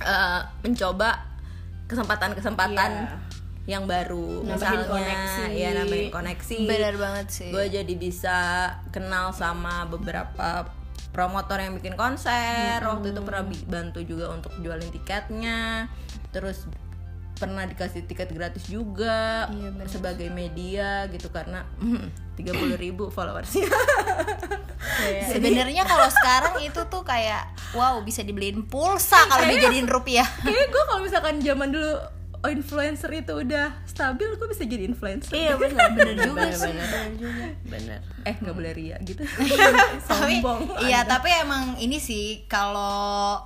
eh, 0.00 0.40
mencoba 0.60 1.28
kesempatan-kesempatan 1.84 2.90
Iya. 2.90 3.18
yang 3.68 3.84
baru. 3.84 4.40
Nambahin 4.40 4.56
misalnya 4.56 4.86
koneksi. 4.88 5.42
ya 5.52 5.68
nambahin 5.74 6.08
koneksi. 6.10 6.58
Bener 6.64 6.94
banget 6.96 7.26
sih. 7.28 7.50
gue 7.50 7.64
jadi 7.68 7.94
bisa 7.94 8.38
kenal 8.88 9.30
sama 9.30 9.84
beberapa 9.84 10.70
promotor 11.10 11.58
yang 11.58 11.74
bikin 11.74 11.94
konser. 11.94 12.78
Waktu 12.80 13.10
itu 13.10 13.20
pernah 13.20 13.42
bi- 13.42 13.66
bantu 13.68 14.00
juga 14.00 14.30
untuk 14.30 14.54
jualin 14.58 14.88
tiketnya. 14.88 15.90
Terus 16.30 16.64
pernah 17.40 17.64
dikasih 17.64 18.04
tiket 18.04 18.28
gratis 18.30 18.62
juga 18.64 19.48
Iya, 19.48 19.72
bener. 19.72 19.88
sebagai 19.88 20.28
media 20.28 21.08
gitu 21.08 21.26
karena 21.28 21.64
tiga 22.36 22.52
puluh 22.52 22.76
ribu 22.76 23.08
followersnya 23.14 23.64
Sebenarnya 25.26 25.82
kalau 25.82 26.08
sekarang 26.10 26.54
itu 26.60 26.80
tuh 26.86 27.02
kayak 27.02 27.44
wow 27.72 28.00
bisa 28.00 28.20
dibeliin 28.20 28.62
pulsa 28.62 29.16
kalau 29.24 29.44
dijadiin 29.46 29.86
rupiah. 29.86 30.26
kayaknya 30.44 30.66
gue 30.66 30.82
kalau 30.84 31.00
misalkan 31.00 31.36
zaman 31.38 31.68
dulu 31.70 31.92
influencer 32.42 33.10
itu 33.14 33.32
udah 33.38 33.84
stabil 33.84 34.28
gue 34.30 34.48
bisa 34.48 34.64
jadi 34.64 34.84
influencer 34.86 35.28
Iya 35.30 35.56
benar, 35.56 35.92
Bener 35.96 36.16
juga 36.18 36.48
sih. 36.50 36.68
Benar 36.68 36.88
juga. 37.14 37.44
Benar. 37.66 37.98
eh 38.20 38.34
nggak 38.34 38.54
boleh 38.54 38.72
ria 38.74 38.96
gitu 39.00 39.24
tapi 40.04 40.36
sombong 40.36 40.60
iya 40.82 41.04
tapi 41.04 41.28
emang 41.34 41.76
ini 41.76 41.96
sih 41.96 42.44
kalau 42.46 43.40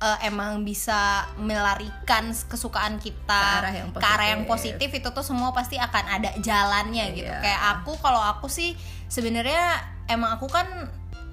eh, 0.00 0.18
emang 0.24 0.64
bisa 0.64 1.28
melarikan 1.36 2.32
kesukaan 2.48 2.96
kita 2.96 3.28
Ke 3.28 3.56
arah 3.60 3.74
yang 3.76 3.88
ke 3.92 4.00
arah 4.00 4.26
yang 4.28 4.42
positif. 4.44 4.80
positif 4.80 5.04
itu 5.04 5.08
tuh 5.12 5.22
semua 5.22 5.52
pasti 5.52 5.76
akan 5.76 6.04
ada 6.10 6.30
jalannya 6.40 7.12
gitu. 7.12 7.28
Iya. 7.28 7.40
kayak 7.40 7.60
aku 7.78 8.00
kalau 8.00 8.18
aku 8.18 8.48
sih 8.48 8.72
sebenarnya 9.06 9.76
emang 10.06 10.34
aku 10.34 10.48
kan 10.48 10.66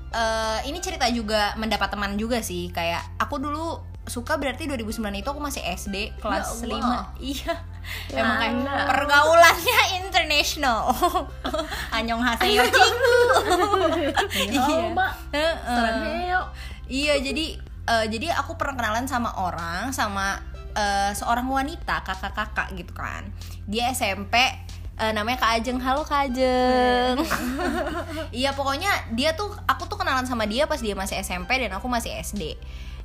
eh, 0.10 0.60
ini 0.66 0.78
cerita 0.78 1.08
juga 1.08 1.56
mendapat 1.56 1.88
teman 1.92 2.16
juga 2.16 2.44
sih. 2.44 2.68
Kayak 2.70 3.04
aku 3.18 3.40
dulu 3.40 3.80
suka 4.08 4.40
berarti 4.40 4.72
2009 4.72 5.04
itu 5.20 5.28
aku 5.28 5.42
masih 5.44 5.60
SD 5.68 6.16
kelas 6.24 6.64
Ya 6.64 6.80
Allah. 6.80 7.12
5 7.16 7.24
iya. 7.36 7.54
Ya 8.12 8.20
emang 8.20 8.36
kayak 8.40 8.56
pergaulannya 8.84 9.82
international 10.00 10.92
anyong 11.98 12.20
haseyo 12.20 12.68
cinggu 12.68 13.16
Iya. 14.48 16.40
Iya 16.88 17.16
jadi 17.20 17.46
eh, 17.88 18.06
jadi 18.12 18.36
aku 18.36 18.60
pernah 18.60 18.76
kenalan 18.76 19.08
sama 19.08 19.32
orang 19.40 19.96
sama 19.96 20.38
eh, 20.76 21.12
seorang 21.16 21.48
wanita 21.48 22.04
kakak-kakak 22.04 22.76
gitu 22.76 22.94
kan. 22.94 23.32
Dia 23.66 23.92
SMP 23.96 24.36
eh, 24.98 25.12
namanya 25.14 25.38
Kak 25.38 25.52
Ajeng. 25.62 25.78
Halo 25.80 26.02
Kak 26.04 26.30
Ajeng. 26.30 27.16
iya 28.34 28.52
pokoknya 28.54 28.90
dia 29.14 29.34
tuh 29.34 29.54
aku 29.66 29.86
tuh 29.86 29.98
kenalan 29.98 30.26
sama 30.26 30.44
dia 30.46 30.66
pas 30.66 30.82
dia 30.82 30.98
masih 30.98 31.22
SMP 31.22 31.58
dan 31.62 31.72
aku 31.78 31.86
masih 31.86 32.12
SD. 32.18 32.58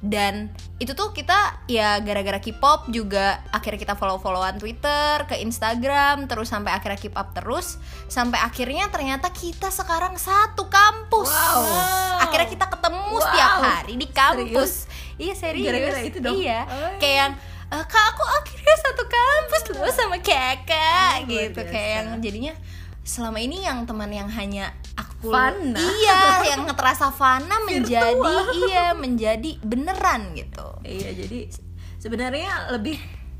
Dan 0.03 0.51
itu 0.83 0.99
tuh 0.99 1.15
kita 1.15 1.63
ya 1.71 2.03
gara-gara 2.03 2.43
K-pop 2.43 2.91
juga 2.91 3.39
akhirnya 3.55 3.79
kita 3.79 3.95
follow-followan 3.95 4.59
Twitter, 4.59 5.23
ke 5.31 5.39
Instagram, 5.39 6.27
terus 6.27 6.51
sampai 6.51 6.75
akhirnya 6.75 6.99
keep 6.99 7.15
up 7.15 7.31
terus 7.31 7.79
sampai 8.11 8.43
akhirnya 8.43 8.91
ternyata 8.91 9.31
kita 9.31 9.71
sekarang 9.71 10.19
satu 10.19 10.67
kampus. 10.67 11.31
Wow. 11.31 12.19
Akhirnya 12.19 12.51
kita 12.51 12.67
ketemu 12.67 13.15
Wow. 13.15 13.23
setiap 13.23 13.53
hari 13.63 13.95
di 13.95 14.09
kampus. 14.11 14.91
Iya 15.23 15.35
serius. 15.39 15.71
Gara-gara 15.71 16.01
itu 16.03 16.19
dong? 16.19 16.35
Iya. 16.35 16.61
Oh. 16.67 16.99
Kayak 16.99 17.15
yang 17.15 17.33
"Eh, 17.73 17.85
kak 17.85 18.05
aku 18.13 18.23
akhirnya 18.23 18.77
satu 18.79 19.05
kampus 19.05 19.63
loh 19.73 19.89
sama 19.89 20.17
kakak 20.21 21.25
Luar 21.25 21.27
gitu 21.27 21.57
biasa. 21.59 21.73
kayak 21.73 21.91
yang 21.97 22.09
jadinya 22.21 22.55
selama 23.03 23.39
ini 23.41 23.65
yang 23.65 23.83
teman 23.83 24.13
yang 24.13 24.29
hanya 24.29 24.71
aku 24.95 25.33
Fana. 25.33 25.75
iya 25.75 26.21
yang 26.53 26.69
terasa 26.71 27.11
fana 27.11 27.57
menjadi 27.65 28.15
iya 28.63 28.93
menjadi 28.93 29.59
beneran 29.59 30.37
gitu 30.37 30.67
Iya, 30.83 31.15
jadi 31.17 31.49
sebenarnya 31.97 32.71
lebih 32.71 32.99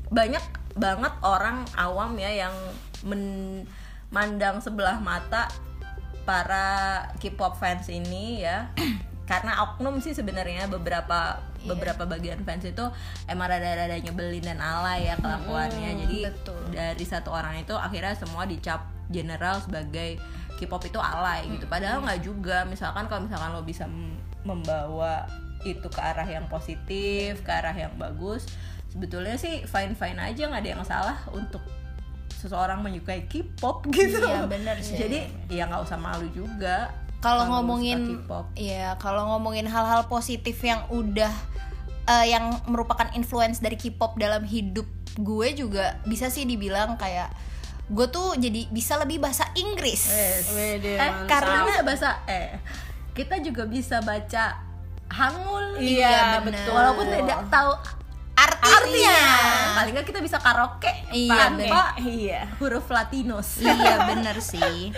banyak 0.09 0.41
banget 0.73 1.13
orang 1.21 1.67
awam 1.75 2.15
ya 2.15 2.47
yang 2.47 2.55
memandang 3.03 4.57
sebelah 4.59 4.97
mata 4.97 5.47
para 6.23 6.67
K-pop 7.19 7.59
fans 7.59 7.87
ini 7.87 8.41
ya. 8.41 8.71
Karena 9.23 9.63
oknum 9.63 9.97
sih 9.97 10.11
sebenarnya 10.11 10.67
beberapa 10.67 11.39
Iya. 11.63 11.71
beberapa 11.71 12.03
bagian 12.03 12.43
fans 12.43 12.67
itu 12.67 12.83
emang 13.23 13.47
rada-rada 13.47 13.95
nyebelin 13.95 14.43
dan 14.43 14.59
alay 14.59 15.07
ya 15.07 15.15
kelakuannya. 15.15 15.95
Jadi 15.95 16.17
betul. 16.27 16.59
dari 16.69 17.05
satu 17.07 17.31
orang 17.31 17.55
itu 17.57 17.71
akhirnya 17.71 18.11
semua 18.13 18.43
dicap 18.43 18.83
general 19.07 19.63
sebagai 19.63 20.19
K-pop 20.53 20.83
itu 20.83 20.99
alay 20.99 21.47
gitu. 21.49 21.63
Padahal 21.65 22.03
nggak 22.03 22.19
juga. 22.19 22.67
Misalkan 22.67 23.07
kalau 23.07 23.23
misalkan 23.23 23.51
lo 23.51 23.63
bisa 23.63 23.87
membawa 24.43 25.23
itu 25.63 25.87
ke 25.87 26.01
arah 26.03 26.27
yang 26.27 26.43
positif, 26.47 27.39
ke 27.41 27.51
arah 27.51 27.71
yang 27.71 27.95
bagus, 27.95 28.43
sebetulnya 28.91 29.39
sih 29.39 29.63
fine 29.63 29.95
fine 29.95 30.19
aja 30.19 30.51
nggak 30.51 30.61
ada 30.61 30.71
yang 30.75 30.83
salah 30.83 31.17
untuk 31.31 31.63
seseorang 32.29 32.83
menyukai 32.83 33.23
K-pop 33.23 33.87
gitu 33.95 34.19
Iya, 34.19 34.43
bener 34.45 34.75
sih. 34.83 34.99
jadi 34.99 35.31
ya 35.47 35.63
nggak 35.63 35.87
usah 35.87 35.95
malu 35.95 36.27
juga 36.29 36.91
kalau 37.23 37.47
ngomongin 37.49 38.19
K-pop. 38.19 38.51
ya 38.53 38.99
kalau 38.99 39.31
ngomongin 39.31 39.63
hal-hal 39.65 40.05
positif 40.05 40.59
yang 40.59 40.83
udah 40.91 41.31
eh, 42.05 42.25
yang 42.27 42.51
merupakan 42.67 43.07
influence 43.13 43.57
dari 43.57 43.79
K-pop 43.79 44.19
dalam 44.19 44.43
hidup 44.43 44.85
gue 45.15 45.47
juga 45.55 45.97
bisa 46.03 46.27
sih 46.27 46.43
dibilang 46.43 46.99
kayak 46.99 47.31
gue 47.85 48.07
tuh 48.07 48.35
jadi 48.35 48.67
bisa 48.67 48.95
lebih 48.97 49.19
bahasa 49.19 49.47
Inggris. 49.53 50.07
Wede, 50.51 50.95
eh 50.95 51.11
karena 51.25 51.63
bisa 51.63 51.81
bahasa 51.81 52.09
eh 52.25 52.59
kita 53.13 53.39
juga 53.39 53.63
bisa 53.63 54.01
baca 54.01 54.59
Hangul 55.07 55.77
Iya, 55.77 56.41
bener. 56.41 56.57
betul. 56.65 56.73
walaupun 56.73 57.05
tidak 57.05 57.39
tahu 57.47 57.71
artinya. 58.33 58.73
artinya. 58.73 59.17
Paling 59.77 59.93
nggak 59.93 60.07
kita 60.09 60.19
bisa 60.19 60.37
karaoke 60.41 60.89
Iya, 61.13 61.37
tanpa 61.53 61.83
iya. 62.01 62.49
Huruf 62.57 62.89
Latinos. 62.89 63.61
Iya 63.61 64.09
bener 64.09 64.41
sih. 64.41 64.89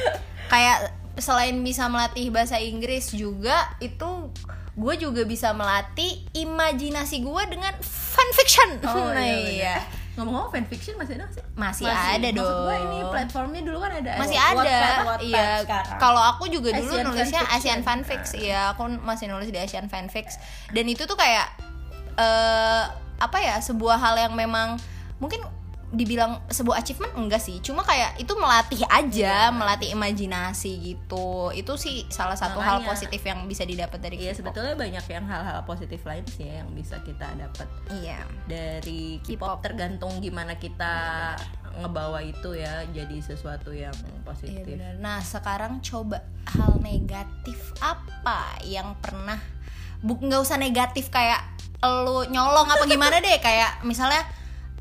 Kayak 0.47 0.95
selain 1.17 1.55
bisa 1.59 1.87
melatih 1.87 2.27
bahasa 2.29 2.57
Inggris 2.57 3.11
juga 3.11 3.71
itu 3.79 4.29
gue 4.75 4.93
juga 4.99 5.23
bisa 5.23 5.55
melatih 5.55 6.27
imajinasi 6.35 7.23
gue 7.23 7.43
dengan 7.47 7.71
fanfiction 7.81 8.83
Oh 8.83 9.07
Nah, 9.15 9.23
iya, 9.23 9.39
iya. 9.39 9.75
bener. 9.79 10.03
Ngomong-ngomong 10.15 10.47
fanfiction 10.47 10.95
masih 10.95 11.19
ada 11.19 11.27
sih? 11.27 11.43
masih, 11.55 11.83
Masih. 11.87 12.11
ada 12.15 12.27
dong 12.31 12.43
Maksud 12.47 12.63
gue 12.63 12.77
ini 12.79 12.99
platformnya 13.07 13.61
dulu 13.63 13.77
kan 13.79 13.91
ada 13.95 14.11
masih 14.15 14.39
ada. 14.39 14.55
Wattpad, 14.59 14.95
Wattpad 15.03 15.19
iya 15.27 15.47
kalau 15.99 16.21
aku 16.23 16.47
juga 16.47 16.71
dulu 16.71 16.91
Asian 16.91 17.05
nulisnya 17.07 17.41
Fanfiction. 17.43 17.59
Asian 17.59 17.79
Fanfix 17.83 18.21
iya 18.35 18.61
aku 18.71 18.83
masih 19.03 19.25
nulis 19.27 19.51
di 19.51 19.59
Asian 19.59 19.87
Fanfix 19.87 20.39
dan 20.71 20.85
itu 20.87 21.03
tuh 21.03 21.15
kayak 21.15 21.47
eh 22.15 22.83
apa 23.15 23.37
ya 23.39 23.59
sebuah 23.59 23.95
hal 23.95 24.15
yang 24.19 24.35
memang 24.35 24.75
mungkin 25.19 25.39
dibilang 25.95 26.43
sebuah 26.45 26.79
achievement? 26.79 27.15
Enggak 27.15 27.39
sih. 27.39 27.57
Cuma 27.59 27.81
kayak 27.81 28.19
itu 28.19 28.35
melatih 28.35 28.83
aja 28.85 29.49
melatih 29.49 29.91
imajinasi 29.91 30.71
gitu. 30.83 31.49
Itu 31.51 31.75
sih 31.75 32.05
salah 32.07 32.35
satu 32.35 32.59
hal 32.59 32.79
Makanya- 32.79 32.91
positif 32.91 33.21
yang 33.23 33.47
bisa 33.47 33.63
didapat 33.63 33.97
dari 33.97 34.19
Iya 34.19 34.31
K-pop. 34.31 34.39
sebetulnya 34.51 34.75
banyak 34.75 35.05
yang 35.07 35.25
hal-hal 35.25 35.59
positif 35.63 36.03
lain 36.03 36.25
sih 36.27 36.45
ya 36.45 36.61
yang 36.61 36.69
bisa 36.71 36.99
kita 37.01 37.27
dapat. 37.33 37.67
Iya. 37.89 38.19
Dari 38.45 39.23
K-pop. 39.23 39.57
K-pop. 39.57 39.59
tergantung 39.63 40.19
gimana 40.19 40.55
kita 40.55 40.93
ngebawa 41.75 42.23
itu 42.23 42.55
ya 42.55 42.87
jadi 42.87 43.17
sesuatu 43.19 43.71
yang 43.71 43.91
Iya 43.91 44.21
positif. 44.23 44.75
Nah 44.99 45.19
sekarang 45.19 45.79
coba 45.81 46.23
hal 46.47 46.79
negatif 46.79 47.57
apa 47.79 48.59
yang 48.63 48.95
pernah 48.99 49.39
bu 49.99 50.15
nggak 50.15 50.39
usah 50.39 50.55
negatif 50.55 51.09
kayak 51.09 51.41
lu 52.05 52.25
nyolong 52.25 52.65
apa 52.65 52.85
gimana 52.85 53.19
deh 53.19 53.37
kayak 53.37 53.81
misalnya 53.83 54.21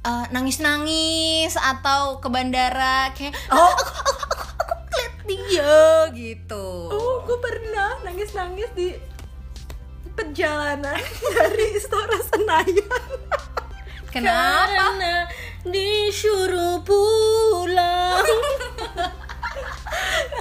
eh, 0.05 0.25
nangis-nangis 0.31 1.57
atau 1.57 2.21
ke 2.21 2.29
bandara 2.29 3.11
kayak 3.17 3.33
oh 3.49 3.73
aku 3.73 3.83
aku 3.83 4.13
aku, 4.13 4.45
aku 4.61 4.75
ngeliat 4.85 5.15
dia 5.25 5.81
gitu. 6.13 6.67
Oh, 6.93 7.25
gue 7.25 7.39
pernah 7.41 7.97
nangis-nangis 8.05 8.69
di 8.77 8.93
perjalanan 10.15 11.03
dari 11.35 11.67
Istora 11.75 12.19
Senayan. 12.23 13.03
Kenapa? 14.15 14.71
Karena 14.71 15.27
disuruh 15.67 16.79
pulang 16.87 18.23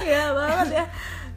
Iya 0.04 0.30
banget 0.30 0.68
ya. 0.78 0.84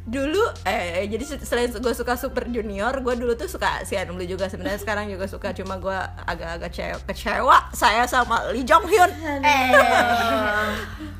Dulu 0.07 0.39
eh 0.63 1.03
jadi 1.05 1.19
se- 1.19 1.43
selain 1.43 1.67
gue 1.67 1.93
suka 1.93 2.15
Super 2.15 2.47
Junior, 2.47 2.95
gue 2.97 3.13
dulu 3.13 3.35
tuh 3.35 3.45
suka 3.45 3.83
Sian 3.83 4.07
Blue 4.09 4.23
juga. 4.23 4.47
Sebenarnya 4.47 4.79
sekarang 4.79 5.05
juga 5.05 5.27
suka 5.27 5.51
cuma 5.51 5.75
gue 5.75 5.97
agak-agak 6.23 6.71
kecewa, 6.71 6.97
kecewa 7.03 7.57
saya 7.71 8.07
sama 8.07 8.47
Lee 8.49 8.63
Jong 8.63 8.87
Hyun. 8.87 9.11
Eh, 9.43 9.71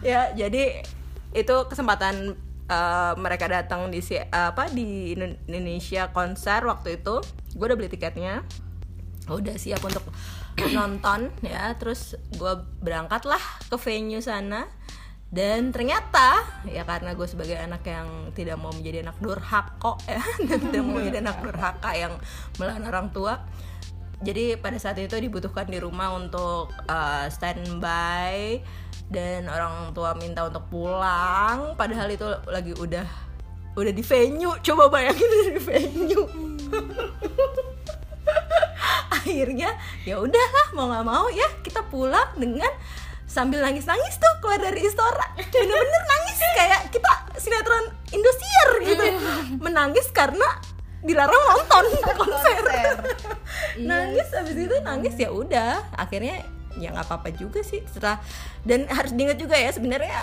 ya 0.10 0.32
jadi 0.32 0.88
itu 1.32 1.56
kesempatan 1.68 2.40
eh, 2.66 3.14
mereka 3.16 3.46
datang 3.46 3.88
di 3.88 4.00
si- 4.00 4.16
apa 4.24 4.68
di 4.68 5.12
Indo- 5.12 5.36
Indonesia 5.46 6.08
konser 6.10 6.64
waktu 6.64 6.98
itu. 6.98 7.20
Gue 7.54 7.66
udah 7.66 7.76
beli 7.76 7.88
tiketnya. 7.88 8.48
Udah 9.28 9.60
siap 9.60 9.84
untuk 9.84 10.08
nonton 10.66 11.28
ya. 11.44 11.76
Terus 11.76 12.16
gue 12.32 12.54
berangkat 12.80 13.28
lah 13.28 13.44
ke 13.68 13.76
venue 13.76 14.24
sana 14.24 14.64
dan 15.28 15.76
ternyata 15.76 16.48
ya 16.64 16.88
karena 16.88 17.12
gue 17.12 17.28
sebagai 17.28 17.60
anak 17.60 17.84
yang 17.84 18.32
tidak 18.32 18.56
mau 18.56 18.72
menjadi 18.72 19.04
anak 19.04 19.20
durhaka 19.20 20.00
ya 20.08 20.24
dan 20.48 20.60
tidak 20.72 20.82
mau 20.88 21.04
menjadi 21.04 21.20
anak 21.20 21.38
durhaka 21.44 21.92
yang 21.92 22.14
melawan 22.56 22.84
orang 22.88 23.08
tua 23.12 23.44
jadi 24.18 24.58
pada 24.58 24.82
saat 24.82 24.98
itu 24.98 25.14
dibutuhkan 25.14 25.70
di 25.70 25.78
rumah 25.78 26.10
untuk 26.18 26.74
uh, 26.90 27.30
standby 27.30 28.58
dan 29.14 29.46
orang 29.46 29.94
tua 29.94 30.18
minta 30.18 30.50
untuk 30.50 30.66
pulang. 30.74 31.78
Padahal 31.78 32.10
itu 32.10 32.26
lagi 32.50 32.74
udah 32.74 33.06
udah 33.78 33.94
di 33.94 34.02
venue 34.02 34.58
coba 34.66 34.90
bayangin 34.90 35.22
udah 35.22 35.54
di 35.54 35.62
venue. 35.62 36.26
Akhirnya 39.22 39.78
ya 40.02 40.18
udahlah 40.18 40.68
mau 40.74 40.90
nggak 40.90 41.06
mau 41.06 41.30
ya 41.30 41.46
kita 41.62 41.86
pulang 41.86 42.34
dengan 42.42 42.74
sambil 43.28 43.60
nangis 43.60 43.84
nangis 43.84 44.16
tuh 44.18 44.34
keluar 44.40 44.58
dari 44.58 44.82
istora. 44.82 45.28
Bener-bener 45.38 46.04
nangis 46.08 46.38
kayak 46.56 46.82
kita 46.90 47.12
sinetron 47.38 47.86
Indosiar 48.16 48.70
gitu. 48.82 49.06
Menangis 49.60 50.08
karena 50.16 50.48
dilarang 51.04 51.44
nonton 51.54 51.86
konser. 52.20 52.64
nangis 53.78 54.28
habis 54.34 54.56
itu 54.58 54.76
nangis 54.82 55.14
ya 55.20 55.30
udah. 55.30 55.84
Akhirnya 55.94 56.42
ya 56.78 56.94
nggak 56.94 57.06
apa-apa 57.10 57.30
juga 57.36 57.60
sih 57.62 57.82
setelah 57.90 58.22
dan 58.64 58.86
harus 58.88 59.12
diingat 59.14 59.38
juga 59.42 59.58
ya 59.58 59.74
sebenarnya 59.74 60.14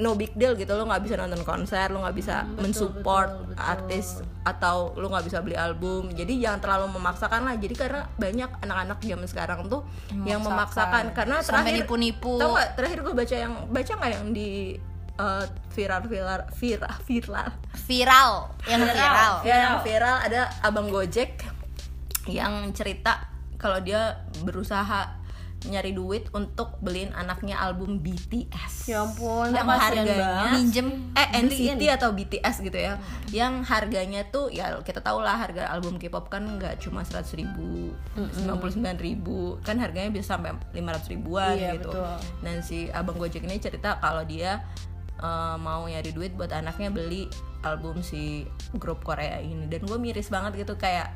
no 0.00 0.16
big 0.16 0.32
deal 0.32 0.56
gitu 0.56 0.72
lo 0.72 0.88
nggak 0.88 1.04
bisa 1.04 1.14
nonton 1.20 1.44
konser 1.44 1.92
lo 1.92 2.00
nggak 2.00 2.16
bisa 2.16 2.48
mensupport 2.56 3.52
artis 3.60 4.24
atau 4.40 4.96
lo 4.96 5.12
nggak 5.12 5.28
bisa 5.28 5.38
beli 5.44 5.54
album. 5.54 6.08
Jadi 6.16 6.40
jangan 6.40 6.58
terlalu 6.64 6.96
memaksakan 6.96 7.44
lah. 7.44 7.54
Jadi 7.60 7.74
karena 7.76 8.08
banyak 8.16 8.50
anak-anak 8.64 8.98
zaman 9.04 9.28
sekarang 9.28 9.60
tuh 9.68 9.84
yang 10.24 10.40
memaksakan. 10.40 11.12
karena 11.12 11.44
Sampai 11.44 11.76
terakhir 11.76 11.84
nipu-nipu. 11.84 12.40
tau 12.40 12.56
nggak 12.56 12.68
terakhir 12.80 12.98
gue 13.04 13.14
baca 13.14 13.36
yang 13.36 13.54
baca 13.68 13.92
nggak 14.00 14.12
yang 14.16 14.26
di 14.32 14.48
eh, 15.20 15.44
viral 15.76 16.00
viral 16.08 16.40
viral 16.56 16.96
viral? 17.04 17.48
Viral. 17.84 18.32
Yang 18.64 18.80
viral. 18.96 19.34
ya 19.44 19.56
yang 19.68 19.76
viral 19.84 20.16
ada 20.24 20.42
abang 20.64 20.88
gojek 20.88 21.44
yang 22.24 22.72
cerita 22.72 23.28
kalau 23.60 23.76
dia 23.84 24.24
berusaha 24.40 25.19
nyari 25.68 25.92
duit 25.92 26.24
untuk 26.32 26.80
beliin 26.80 27.12
anaknya 27.12 27.60
album 27.60 28.00
BTS 28.00 28.88
ya 28.88 29.04
ampun 29.04 29.52
yang 29.52 29.68
harganya 29.68 30.56
minjem 30.56 31.12
eh 31.12 31.28
NCT 31.36 31.82
atau 32.00 32.16
BTS 32.16 32.64
gitu 32.64 32.78
ya. 32.80 32.96
Yang 33.28 33.68
harganya 33.68 34.24
tuh 34.32 34.48
ya 34.48 34.80
kita 34.80 35.04
tahu 35.04 35.20
lah 35.20 35.36
harga 35.36 35.68
album 35.68 36.00
K-pop 36.00 36.32
kan 36.32 36.48
nggak 36.56 36.80
cuma 36.80 37.04
100 37.04 37.36
ribu 37.36 37.92
99 38.16 38.80
ribu. 38.98 39.60
Kan 39.60 39.76
harganya 39.76 40.08
bisa 40.08 40.40
sampai 40.40 40.56
500 40.72 41.12
ribuan 41.12 41.54
Iya, 41.60 41.76
gitu. 41.76 41.92
betul. 41.92 42.16
dan 42.40 42.56
si 42.64 42.88
abang 42.90 43.20
Gojek 43.20 43.44
ini 43.44 43.60
cerita 43.60 44.00
kalau 44.00 44.24
dia 44.24 44.64
eh, 45.20 45.56
mau 45.60 45.84
nyari 45.84 46.16
duit 46.16 46.32
buat 46.32 46.48
anaknya 46.50 46.88
beli 46.88 47.28
album 47.60 48.00
si 48.00 48.48
grup 48.80 49.04
Korea 49.04 49.36
ini. 49.36 49.68
Dan 49.68 49.84
gue 49.84 49.98
miris 50.00 50.32
banget 50.32 50.56
gitu 50.56 50.80
kayak 50.80 51.12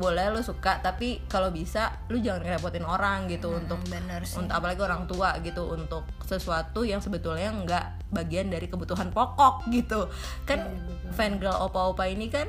boleh 0.00 0.32
lo 0.32 0.40
suka 0.40 0.80
tapi 0.80 1.20
kalau 1.28 1.52
bisa 1.52 1.92
lu 2.08 2.16
jangan 2.24 2.40
ngerepotin 2.48 2.88
orang 2.88 3.28
gitu 3.28 3.52
untuk 3.52 3.76
bener 3.84 4.24
sih. 4.24 4.40
untuk 4.40 4.56
apalagi 4.56 4.80
orang 4.80 5.04
tua 5.04 5.36
gitu 5.44 5.68
untuk 5.68 6.08
sesuatu 6.24 6.80
yang 6.80 7.04
sebetulnya 7.04 7.52
nggak 7.52 8.08
bagian 8.08 8.48
dari 8.48 8.64
kebutuhan 8.72 9.12
pokok 9.12 9.68
gitu. 9.68 10.08
Kan 10.48 10.64
fan 11.12 11.36
girl 11.36 11.60
opa-opa 11.60 12.08
ini 12.08 12.32
kan 12.32 12.48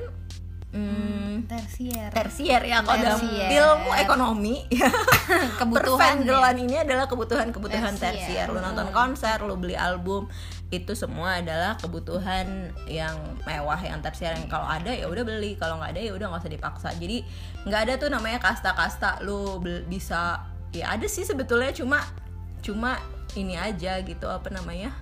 hmm, 0.72 1.52
tersier. 1.52 2.08
tersier 2.16 2.62
ya 2.64 2.80
kalau 2.88 3.04
dalam 3.04 3.22
ilmu 3.28 3.92
ekonomi. 4.00 4.56
Kebutuhan 5.60 6.24
girlan 6.24 6.58
ini 6.58 6.80
adalah 6.82 7.06
kebutuhan-kebutuhan 7.12 8.00
Tersier. 8.00 8.48
tersier. 8.48 8.48
Lu 8.48 8.64
nonton 8.64 8.90
konser 8.96 9.44
lu 9.44 9.60
beli 9.60 9.76
album 9.76 10.32
itu 10.72 10.96
semua 10.96 11.44
adalah 11.44 11.76
kebutuhan 11.76 12.72
yang 12.88 13.20
mewah 13.44 13.76
yang 13.84 14.00
tersier 14.00 14.32
yang 14.32 14.48
kalau 14.48 14.64
ada 14.64 14.88
ya 14.88 15.04
udah 15.12 15.28
beli 15.28 15.60
kalau 15.60 15.76
nggak 15.76 15.92
ada 15.92 16.02
ya 16.02 16.12
udah 16.16 16.32
nggak 16.32 16.42
usah 16.48 16.54
dipaksa. 16.56 16.90
Jadi 16.96 17.28
nggak 17.68 17.82
ada 17.86 17.94
tuh 18.00 18.08
namanya 18.08 18.40
kasta-kasta 18.40 19.20
lu 19.28 19.60
bisa 19.92 20.48
ya 20.72 20.96
ada 20.96 21.04
sih 21.12 21.28
sebetulnya 21.28 21.76
cuma 21.76 22.00
cuma 22.64 22.96
ini 23.36 23.60
aja 23.60 24.00
gitu 24.00 24.32
apa 24.32 24.48
namanya 24.48 24.96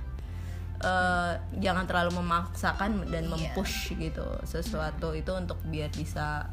eh, 0.81 1.33
jangan 1.61 1.85
terlalu 1.85 2.17
memaksakan 2.17 3.05
dan 3.13 3.29
mempush 3.29 3.93
gitu 3.93 4.25
sesuatu 4.49 5.13
itu 5.13 5.29
untuk 5.37 5.61
biar 5.69 5.93
bisa 5.93 6.49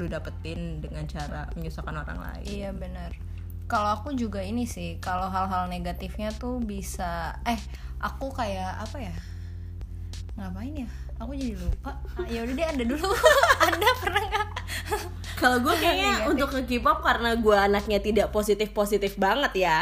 lu 0.00 0.08
dapetin 0.08 0.80
dengan 0.80 1.04
cara 1.04 1.50
menyusahkan 1.58 1.92
orang 1.92 2.20
lain. 2.24 2.46
Iya 2.46 2.70
benar. 2.72 3.12
Kalau 3.66 4.02
aku 4.02 4.18
juga 4.18 4.42
ini 4.42 4.66
sih, 4.66 4.98
kalau 4.98 5.30
hal-hal 5.30 5.70
negatifnya 5.70 6.34
tuh 6.34 6.58
bisa, 6.58 7.38
eh 7.46 7.58
aku 8.00 8.32
kayak 8.32 8.80
apa 8.80 8.96
ya? 8.98 9.14
Ngapain 10.36 10.88
ya? 10.88 10.90
aku 11.20 11.36
jadi 11.36 11.52
lupa 11.52 11.92
ah, 12.16 12.24
ya 12.24 12.40
udah 12.48 12.54
deh 12.56 12.66
anda 12.72 12.84
dulu 12.88 13.08
anda 13.68 13.88
pernah 14.00 14.22
nggak 14.24 14.48
Kalau 15.36 15.56
gue 15.60 15.74
kayaknya 15.82 16.10
Negatif. 16.24 16.30
untuk 16.32 16.48
ke 16.52 16.60
K-pop 16.64 16.98
karena 17.04 17.30
gue 17.36 17.56
anaknya 17.56 17.98
tidak 18.00 18.26
positif-positif 18.32 19.20
banget 19.20 19.52
ya 19.68 19.78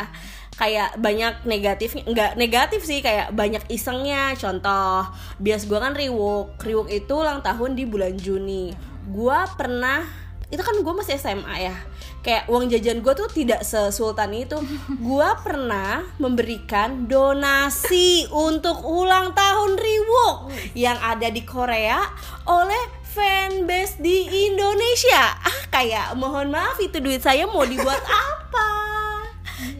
Kayak 0.58 0.98
banyak 0.98 1.46
negatifnya, 1.46 2.02
nggak 2.02 2.30
negatif 2.34 2.82
sih 2.82 2.98
kayak 2.98 3.30
banyak 3.30 3.62
isengnya 3.70 4.34
Contoh, 4.34 5.06
bias 5.38 5.70
gue 5.70 5.78
kan 5.78 5.94
Reebok 5.94 6.58
Reebok 6.58 6.90
itu 6.90 7.14
ulang 7.14 7.38
tahun 7.46 7.78
di 7.78 7.86
bulan 7.86 8.18
Juni 8.18 8.74
Gue 9.06 9.38
pernah, 9.54 10.02
itu 10.48 10.62
kan 10.64 10.80
gue 10.80 10.94
masih 10.96 11.20
SMA 11.20 11.54
ya. 11.60 11.76
Kayak 12.24 12.48
uang 12.48 12.72
jajan 12.72 13.04
gue 13.04 13.12
tuh 13.12 13.28
tidak 13.28 13.60
sesultan 13.68 14.32
itu. 14.32 14.56
Gue 14.96 15.28
pernah 15.44 16.08
memberikan 16.16 17.04
donasi 17.04 18.24
untuk 18.32 18.80
ulang 18.84 19.36
tahun 19.36 19.76
Reebok 19.76 20.36
Yang 20.72 20.98
ada 21.04 21.28
di 21.28 21.42
Korea 21.44 22.00
oleh 22.48 22.82
fanbase 23.04 24.00
di 24.00 24.48
Indonesia. 24.48 25.36
Ah 25.36 25.60
kayak 25.68 26.16
mohon 26.16 26.48
maaf 26.48 26.80
itu 26.80 26.96
duit 26.96 27.20
saya 27.20 27.44
mau 27.44 27.68
dibuat 27.68 28.00
apa? 28.04 28.70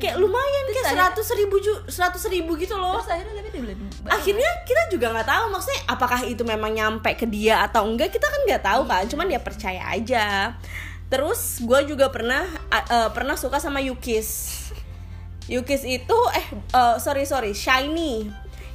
Kayak 0.02 0.18
lumayan 0.18 0.57
seratus 0.90 1.29
ribu 1.33 1.57
seratus 1.87 2.24
ribu 2.27 2.53
gitu 2.55 2.74
loh. 2.74 2.98
Terus 2.98 3.12
akhirnya 3.12 3.35
tapi 3.38 3.48
akhirnya 4.09 4.51
kita 4.62 4.83
juga 4.88 5.07
nggak 5.11 5.29
tahu 5.29 5.44
maksudnya 5.51 5.81
apakah 5.87 6.20
itu 6.22 6.42
memang 6.42 6.70
nyampe 6.70 7.11
ke 7.12 7.24
dia 7.24 7.61
atau 7.62 7.85
enggak 7.85 8.09
kita 8.09 8.24
kan 8.24 8.40
nggak 8.44 8.62
tahu 8.62 8.83
kan 8.85 9.03
cuman 9.05 9.27
dia 9.27 9.40
percaya 9.40 9.83
aja. 9.88 10.55
Terus 11.09 11.59
gue 11.59 11.81
juga 11.87 12.09
pernah 12.09 12.44
eh, 12.70 13.09
pernah 13.11 13.35
suka 13.35 13.57
sama 13.57 13.81
Yukis. 13.81 14.61
Yukis 15.46 15.83
itu 15.83 16.18
eh 16.33 16.46
eh, 16.53 16.96
sorry 16.98 17.24
sorry 17.24 17.53
Shiny 17.53 18.29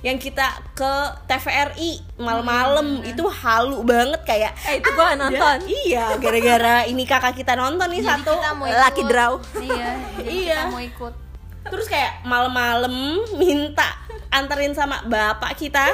yang 0.03 0.19
kita 0.19 0.43
ke 0.73 0.93
TVRI 1.23 2.19
malam-malam. 2.19 2.99
Itu 3.05 3.23
halu 3.23 3.79
banget 3.83 4.19
kayak 4.23 4.51
eh 4.67 4.81
itu 4.81 4.89
gua 4.91 5.13
ada- 5.13 5.29
nonton. 5.29 5.57
Iya 5.63 6.17
gara-gara 6.17 6.83
ini 6.83 7.05
kakak 7.05 7.37
kita 7.37 7.55
nonton 7.55 7.87
nih 7.87 8.01
jadi 8.01 8.11
satu 8.19 8.33
kita 8.33 8.51
mau 8.51 8.65
ikut. 8.67 9.05
draw. 9.05 9.33
iya 9.61 9.89
jadi 10.17 10.27
Iya. 10.27 10.57
kita 10.59 10.65
mau 10.67 10.81
ikut 10.81 11.13
terus 11.63 11.87
kayak 11.87 12.23
malam-malam 12.23 12.91
minta 13.35 13.85
anterin 14.29 14.73
sama 14.73 14.99
bapak 15.03 15.55
kita 15.55 15.93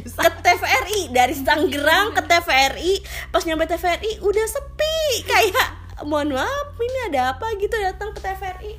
ke 0.00 0.30
TVRI 0.40 1.10
dari 1.10 1.34
Tangerang 1.40 2.12
ke 2.12 2.22
TVRI 2.22 2.92
pas 3.28 3.42
nyampe 3.42 3.66
TVRI 3.66 4.20
udah 4.20 4.46
sepi. 4.46 4.96
Kayak 5.24 5.68
mohon 6.02 6.32
maaf 6.32 6.68
ini 6.76 6.98
ada 7.08 7.34
apa 7.34 7.50
gitu 7.54 7.74
datang 7.74 8.10
ke 8.10 8.20
TVRI 8.20 8.72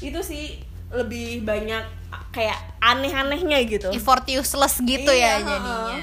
itu 0.00 0.20
sih 0.22 0.60
lebih 0.88 1.42
banyak 1.42 1.84
kayak 2.30 2.56
aneh-anehnya 2.78 3.58
gitu. 3.64 3.88
Effort 3.90 4.24
useless 4.24 4.78
gitu 4.78 5.10
Iya, 5.10 5.40
ya 5.40 5.44
jadinya 5.44 6.00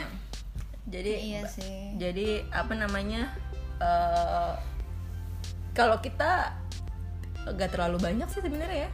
jadi 0.85 1.13
iya 1.17 1.41
sih. 1.49 1.97
jadi 1.97 2.27
apa 2.49 2.73
namanya 2.73 3.33
eh 3.77 4.53
kalau 5.73 5.97
kita 5.97 6.53
nggak 7.43 7.69
terlalu 7.69 7.97
banyak 7.99 8.27
sih 8.29 8.39
sebenarnya 8.39 8.85
ya 8.85 8.89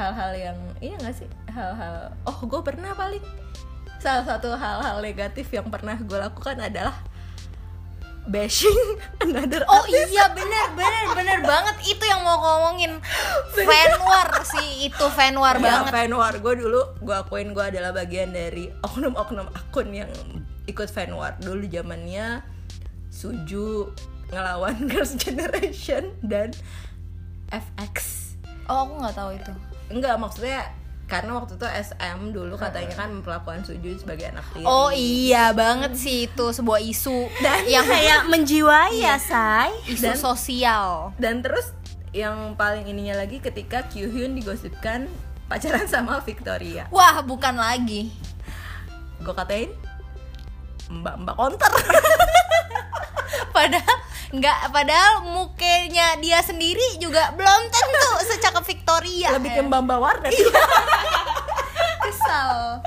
hal-hal 0.00 0.32
yang 0.32 0.58
iya 0.80 0.96
nggak 0.96 1.12
sih? 1.14 1.28
Hal-hal 1.46 2.16
oh 2.24 2.38
gue 2.40 2.60
pernah 2.64 2.96
paling. 2.96 3.20
Salah 4.00 4.24
satu 4.24 4.56
hal-hal 4.56 4.96
negatif 4.98 5.52
yang 5.52 5.68
pernah 5.68 5.92
gue 5.94 6.16
lakukan 6.16 6.56
adalah 6.56 6.96
bashing 8.22 8.76
another 9.24 9.64
Oh 9.66 9.80
artist. 9.82 10.08
iya 10.08 10.28
bener 10.30 10.66
bener 10.72 11.04
bener 11.12 11.38
banget. 11.42 11.76
Itu 11.84 12.00
yang 12.02 12.24
mau 12.24 12.40
ngomongin. 12.40 12.96
Fan 13.52 13.92
war 14.00 14.28
sih 14.42 14.88
itu 14.88 15.04
fan 15.12 15.36
war 15.36 15.56
Ya, 15.56 15.84
banget. 15.84 15.92
fan 15.92 16.12
war. 16.12 16.32
Gue 16.34 16.56
dulu 16.56 16.80
gue 16.98 17.12
akuin 17.14 17.52
gue 17.52 17.64
adalah 17.66 17.92
bagian 17.92 18.32
dari 18.32 18.72
oknum-oknum 18.80 19.52
akun 19.52 19.92
yang 19.92 20.08
ikut 20.64 20.88
fan 20.88 21.12
war. 21.12 21.36
Dulu 21.36 21.68
zamannya 21.68 22.40
Suju 23.10 23.90
ngelawan 24.30 24.80
Girls 24.90 25.12
Generation 25.14 26.14
dan 26.22 26.54
FX 27.50 28.30
oh 28.64 28.86
aku 28.86 28.92
nggak 29.02 29.16
tahu 29.18 29.30
itu 29.34 29.52
enggak 29.90 30.16
maksudnya 30.16 30.70
karena 31.04 31.34
waktu 31.34 31.58
itu 31.58 31.66
SM 31.66 32.30
dulu 32.30 32.54
katanya 32.54 32.94
kan 32.94 33.10
memperlakukan 33.10 33.66
Suju 33.66 33.98
sebagai 33.98 34.30
anak 34.30 34.46
tiri. 34.54 34.62
Oh 34.62 34.88
iya 34.88 35.50
banget 35.50 35.98
sih 35.98 36.24
itu 36.24 36.46
sebuah 36.48 36.78
isu 36.78 37.26
dan 37.44 37.66
yang 37.66 37.82
kayak 37.82 38.30
menjiwai 38.30 38.94
ya 38.96 39.18
say 39.18 39.74
isu 39.86 40.06
Dan- 40.06 40.16
sosial. 40.16 41.10
dan 41.18 41.42
terus 41.42 41.74
yang 42.10 42.54
paling 42.54 42.86
ininya 42.86 43.18
lagi 43.18 43.38
ketika 43.38 43.86
Kyuhyun 43.86 44.34
digosipkan 44.34 45.10
pacaran 45.46 45.86
sama 45.86 46.22
Victoria. 46.22 46.86
Wah 46.88 47.18
bukan 47.20 47.54
lagi. 47.54 48.10
Gue 49.18 49.30
katain? 49.30 49.70
Mbak-mbak 50.88 51.34
konter. 51.34 51.70
Padahal 53.54 53.98
nggak 54.30 54.70
padahal 54.70 55.26
mukanya 55.26 56.14
dia 56.16 56.38
sendiri 56.40 56.78
juga 56.96 57.30
belum 57.32 57.62
tentu 57.66 58.06
secakep 58.26 58.62
Victoria. 58.64 59.28
Lebih 59.32 59.50
ke 59.50 59.62
mbak-mbak 59.62 59.98
warnet. 59.98 60.30
Kesal. 62.00 62.78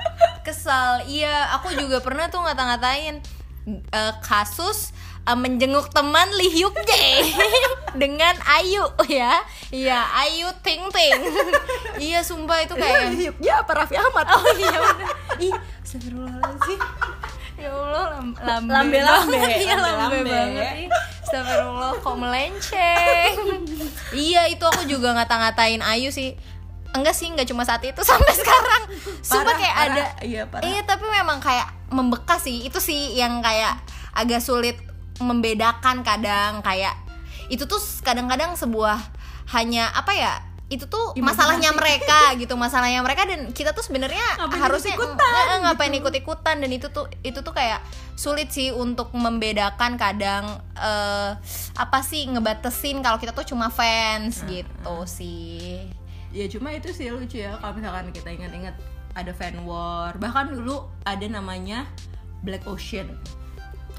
Kesal. 0.41 1.03
Iya 1.05 1.51
aku 1.53 1.71
juga 1.73 1.99
pernah 1.99 2.27
tuh 2.27 2.39
ngata-ngatain 2.39 3.19
eh, 3.67 4.13
kasus 4.19 4.91
eh, 5.21 5.35
menjenguk 5.35 5.87
teman 5.89 6.31
Lee 6.33 6.51
Hyuk 6.53 6.75
Jae 6.81 7.27
dengan 8.01 8.35
Ayu 8.53 8.83
ya. 9.05 9.43
Iya 9.67 9.99
Ayu 10.17 10.47
Ting 10.59 10.87
Ting. 10.89 11.19
Iya 11.97 12.19
sumpah 12.21 12.59
itu 12.61 12.73
kayak 12.73 13.19
ya 13.37 13.61
apa 13.61 13.71
Raffi 13.75 13.95
Ahmad? 13.95 14.27
Oh 14.29 14.43
iya 14.53 14.71
bener. 14.71 15.07
Ih 15.41 15.53
astagfirullahaladzim. 15.81 16.79
Ya 17.53 17.69
Allah 17.69 18.05
lam- 18.17 18.35
lambe 18.65 18.97
Lambe-lambe, 18.97 19.37
banget. 19.37 19.61
iya 19.61 19.75
lambe 19.77 19.93
lambe-lambe. 20.19 20.31
banget. 20.57 20.89
Astagfirullah 21.23 21.91
kok 22.03 22.15
melenceng? 22.19 23.35
Iya 24.11 24.51
itu 24.51 24.63
aku 24.63 24.83
juga 24.85 25.15
ngata-ngatain 25.15 25.79
Ayu 25.79 26.11
sih. 26.11 26.35
Enggak 26.93 27.15
sih 27.17 27.31
enggak 27.31 27.49
cuma 27.49 27.63
saat 27.65 27.81
itu 27.81 27.97
sampai 28.11 28.33
sekarang. 28.35 28.83
Sumpah 29.23 29.43
Parah, 29.49 29.55
kayak 29.57 29.75
parah. 29.75 29.87
ada 29.89 30.03
iya 30.21 30.41
parah. 30.45 30.63
Iya 30.67 30.81
tapi 30.85 31.05
memang 31.07 31.39
kayak 31.39 31.67
membekas 31.89 32.43
sih. 32.45 32.67
Itu 32.67 32.77
sih 32.77 33.15
yang 33.15 33.39
kayak 33.39 33.79
agak 34.13 34.43
sulit 34.43 34.77
membedakan 35.17 36.03
kadang. 36.03 36.59
Kayak 36.61 36.93
itu 37.47 37.63
tuh 37.65 37.79
kadang-kadang 38.03 38.53
sebuah 38.53 38.99
hanya 39.51 39.91
apa 39.91 40.11
ya 40.15 40.33
itu 40.71 40.87
tuh 40.87 41.13
masalahnya 41.19 41.75
mereka 41.75 42.33
gitu 42.39 42.55
masalahnya 42.55 43.03
mereka 43.03 43.27
dan 43.27 43.51
kita 43.51 43.75
tuh 43.75 43.83
sebenarnya 43.85 44.23
harusnya 44.57 44.95
ikut-ikutan 44.95 45.33
eh, 45.35 45.45
eh, 45.53 45.59
ngapain 45.67 45.93
ikut-ikutan 45.93 46.55
dan 46.63 46.71
itu 46.71 46.87
tuh 46.89 47.05
itu 47.21 47.43
tuh 47.43 47.53
kayak 47.53 47.83
sulit 48.15 48.49
sih 48.49 48.71
untuk 48.71 49.11
membedakan 49.13 49.99
kadang 49.99 50.63
eh, 50.79 51.31
apa 51.77 51.99
sih 52.01 52.25
ngebatesin 52.31 53.03
kalau 53.03 53.19
kita 53.19 53.35
tuh 53.35 53.45
cuma 53.45 53.69
fans 53.69 54.41
gitu 54.47 54.95
sih. 55.05 55.85
Ya 56.33 56.49
cuma 56.49 56.73
itu 56.73 56.89
sih 56.89 57.13
lucu 57.13 57.43
ya 57.43 57.59
kalau 57.61 57.77
misalkan 57.77 58.09
kita 58.09 58.33
ingat-ingat 58.33 58.73
ada 59.13 59.31
fan 59.35 59.61
war. 59.69 60.17
Bahkan 60.17 60.57
dulu 60.57 60.89
ada 61.05 61.25
namanya 61.29 61.85
Black 62.41 62.65
Ocean 62.65 63.13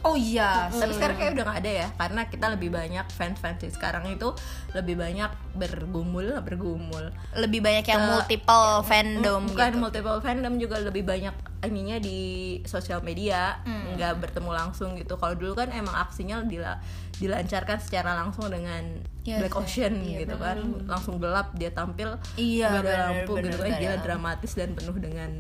oh 0.05 0.15
iya 0.15 0.69
tapi 0.69 0.93
sekarang 0.93 1.17
kayak 1.17 1.33
udah 1.33 1.45
nggak 1.45 1.61
ada 1.61 1.73
ya 1.75 1.89
karena 1.95 2.21
kita 2.25 2.47
lebih 2.51 2.69
banyak 2.69 3.07
fans 3.09 3.37
fans 3.37 3.65
sekarang 3.65 4.05
itu 4.07 4.29
lebih 4.71 4.95
banyak 4.95 5.27
bergumul 5.55 6.41
bergumul 6.41 7.09
lebih 7.35 7.59
banyak 7.59 7.83
yang 7.83 7.99
Ke- 7.99 8.11
multiple 8.11 8.69
fandom 8.83 9.43
bukan 9.47 9.71
gitu. 9.71 9.81
multiple 9.81 10.21
fandom 10.21 10.55
juga 10.57 10.77
lebih 10.79 11.03
banyak 11.03 11.33
ininya 11.63 11.97
di 11.99 12.21
sosial 12.63 13.01
media 13.01 13.57
Hmm. 13.63 13.97
nggak 13.97 14.21
bertemu 14.21 14.51
langsung 14.53 14.93
gitu 14.93 15.17
kalau 15.17 15.33
dulu 15.33 15.57
kan 15.57 15.73
emang 15.73 15.97
aksinya 15.97 16.43
dila- 16.43 16.85
dilancarkan 17.15 17.79
secara 17.79 18.13
langsung 18.15 18.49
dengan 18.49 19.01
Iya 19.25 19.41
Black. 19.41 19.57
Ocean 19.57 19.95
Iya, 19.99 20.19
gitu 20.21 20.37
kan 20.37 20.61
langsung 20.85 21.17
gelap 21.17 21.55
dia 21.55 21.73
tampil 21.73 22.21
Iya, 22.35 22.69
nggak 22.69 22.83
ada 22.83 22.85
bener, 22.85 23.01
lampu 23.01 23.33
bener, 23.33 23.45
gitu 23.47 23.57
kan 23.57 23.71
bener. 23.71 23.81
gila 23.81 23.97
dramatis 23.99 24.53
dan 24.53 24.71
penuh 24.71 24.97
dengan 24.99 25.31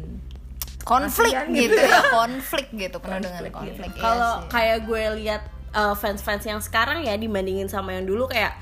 konflik 0.84 1.32
Kasihan 1.32 1.48
gitu. 1.50 1.74
gitu 1.74 1.80
ya. 1.80 2.00
Konflik 2.20 2.66
gitu. 2.76 2.96
Penuh 3.00 3.20
dengan 3.24 3.42
Konflik, 3.48 3.52
konflik 3.56 3.90
iya 3.96 4.02
kalau 4.04 4.32
sih. 4.44 4.48
kayak 4.52 4.78
gue 4.84 5.04
lihat 5.24 5.42
uh, 5.72 5.94
fans-fans 5.96 6.44
yang 6.44 6.60
sekarang 6.60 7.02
ya 7.02 7.16
dibandingin 7.16 7.66
sama 7.66 7.96
yang 7.96 8.04
dulu 8.04 8.28
kayak 8.28 8.54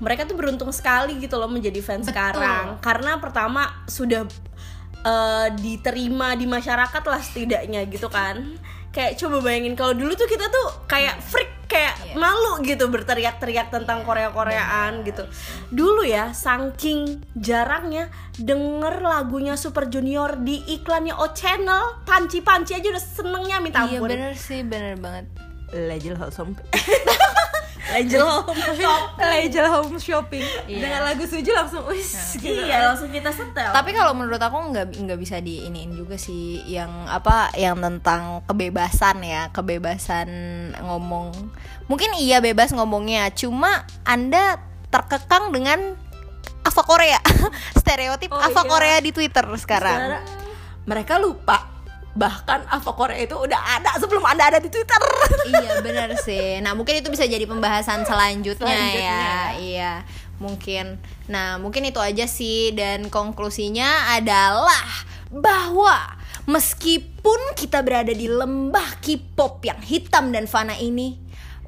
mereka 0.00 0.24
tuh 0.24 0.34
beruntung 0.34 0.72
sekali 0.72 1.20
gitu 1.20 1.36
loh 1.36 1.48
menjadi 1.48 1.78
fans 1.84 2.08
sekarang. 2.08 2.80
Karena 2.80 3.20
pertama 3.20 3.84
sudah 3.84 4.24
uh, 5.04 5.48
diterima 5.60 6.32
di 6.34 6.48
masyarakat 6.48 7.02
lah 7.04 7.20
setidaknya 7.20 7.84
gitu 7.86 8.08
kan. 8.08 8.56
Kayak 8.90 9.20
coba 9.20 9.44
bayangin 9.44 9.76
kalau 9.76 9.92
dulu 9.92 10.16
tuh 10.16 10.26
kita 10.26 10.48
tuh 10.48 10.88
kayak 10.88 11.20
freak 11.20 11.59
kayak 11.70 11.94
Iya. 12.02 12.14
malu 12.18 12.58
gitu 12.60 12.90
berteriak-teriak 12.90 13.70
tentang 13.70 14.02
Korea-Koreaan 14.02 15.06
gitu. 15.06 15.22
Dulu 15.70 16.02
ya 16.02 16.34
saking 16.34 17.22
jarangnya 17.32 18.10
denger 18.34 18.98
lagunya 19.00 19.54
Super 19.54 19.86
Junior 19.86 20.34
di 20.36 20.58
iklannya 20.68 21.14
O 21.14 21.30
Channel. 21.30 22.02
Panci-panci 22.02 22.74
aja 22.74 22.90
udah 22.90 22.98
senengnya 23.00 23.56
minta 23.58 23.86
iya 23.86 23.96
ampun. 23.96 24.10
bener 24.10 24.34
sih 24.34 24.60
bener 24.60 24.98
banget. 24.98 25.30
Legend 25.70 26.18
Wholesome 26.18 26.58
Angel 27.92 28.22
Home 28.22 28.46
Shop 28.72 29.02
Legend 29.16 29.68
Home 29.68 29.96
Shopping 29.96 30.44
Iya. 30.64 30.80
dengan 30.80 31.00
lagu 31.04 31.22
Suju 31.22 31.50
langsung 31.50 31.82
wis 31.86 32.10
gitu. 32.34 32.62
iya 32.62 32.86
langsung 32.86 33.08
kita 33.08 33.28
setel 33.28 33.70
Tapi 33.70 33.90
kalau 33.90 34.12
menurut 34.12 34.38
aku 34.38 34.56
nggak 34.70 34.94
nggak 34.96 35.18
bisa 35.18 35.38
diiniin 35.38 35.92
juga 35.92 36.14
sih 36.14 36.62
yang 36.64 36.88
apa 37.06 37.50
yang 37.54 37.76
tentang 37.76 38.42
kebebasan 38.44 39.20
ya 39.20 39.50
kebebasan 39.50 40.28
ngomong. 40.78 41.34
Mungkin 41.86 42.14
iya 42.14 42.38
bebas 42.38 42.70
ngomongnya, 42.70 43.30
cuma 43.30 43.82
anda 44.02 44.62
terkekang 44.88 45.50
dengan 45.50 45.98
Ava 46.60 46.82
Korea 46.82 47.18
stereotip 47.80 48.30
Oh, 48.30 48.38
Ava 48.38 48.62
iya. 48.62 48.68
Korea 48.68 48.96
di 48.98 49.10
Twitter 49.10 49.42
sekarang. 49.56 49.98
Sekarang 49.98 50.24
mereka 50.82 51.18
lupa 51.18 51.79
bahkan 52.10 52.66
Ava 52.66 52.92
Korea 52.94 53.22
itu 53.22 53.38
udah 53.38 53.78
ada 53.78 53.94
sebelum 54.02 54.26
anda 54.26 54.50
ada 54.50 54.58
di 54.58 54.66
Twitter. 54.66 54.98
iya 55.46 55.78
benar 55.78 56.10
sih. 56.22 56.58
Nah 56.58 56.74
mungkin 56.74 56.98
itu 56.98 57.08
bisa 57.10 57.22
jadi 57.26 57.46
pembahasan 57.46 58.02
selanjutnya, 58.02 58.66
Selanjutnya. 58.66 59.22
ya. 59.22 59.34
Iya 59.58 59.92
mungkin. 60.40 60.98
Nah 61.30 61.60
mungkin 61.60 61.86
itu 61.86 62.00
aja 62.02 62.26
sih 62.26 62.74
dan 62.74 63.12
konklusinya 63.12 64.16
adalah 64.16 65.06
bahwa 65.30 66.18
meskipun 66.50 67.54
kita 67.54 67.84
berada 67.86 68.10
di 68.10 68.26
lembah 68.26 68.98
K-pop 68.98 69.62
yang 69.62 69.78
hitam 69.84 70.34
dan 70.34 70.50
fana 70.50 70.74
ini, 70.80 71.20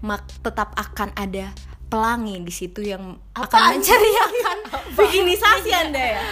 mak 0.03 0.27
tetap 0.43 0.75
akan 0.75 1.15
ada 1.15 1.55
pelangi 1.93 2.41
di 2.41 2.49
situ 2.49 2.81
yang 2.81 3.05
akan 3.37 3.77
menceriakan 3.77 4.57
bikinisasi 4.97 5.71
anda 5.71 6.01
ya 6.17 6.23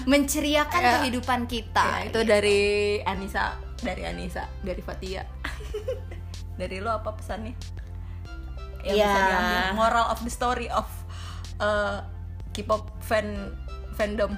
menceriakan 0.00 0.80
Ya. 0.80 0.90
kehidupan 0.96 1.44
kita. 1.44 1.84
Ya, 1.84 2.08
itu 2.08 2.20
dari 2.24 2.60
Anissa, 3.04 3.52
dari 3.76 4.00
Anissa, 4.02 4.48
dari 4.64 4.80
Fatia. 4.80 5.28
dari 6.60 6.80
lo 6.80 6.88
apa 6.90 7.12
pesannya? 7.12 7.52
Yang 8.80 8.96
Ya. 8.96 9.04
bisa 9.04 9.20
diambil 9.22 9.60
moral 9.76 10.06
of 10.08 10.18
the 10.20 10.32
story 10.32 10.72
of 10.72 10.88
uh, 11.60 12.00
K-pop 12.50 12.88
fan 12.98 13.52
fandom. 13.92 14.32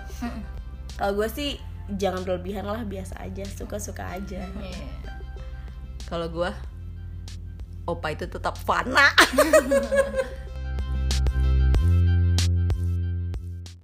kalau 0.92 1.14
gue 1.14 1.28
sih 1.30 1.50
jangan 1.94 2.26
berlebihan 2.26 2.66
lah 2.66 2.82
biasa 2.82 3.22
aja 3.22 3.46
suka 3.46 3.78
suka 3.78 4.02
aja 4.12 4.42
Iya. 4.42 4.86
Kalau 6.04 6.26
gua 6.26 6.50
Opa 7.82 8.10
itu 8.10 8.26
tetap 8.26 8.58
fana. 8.58 9.10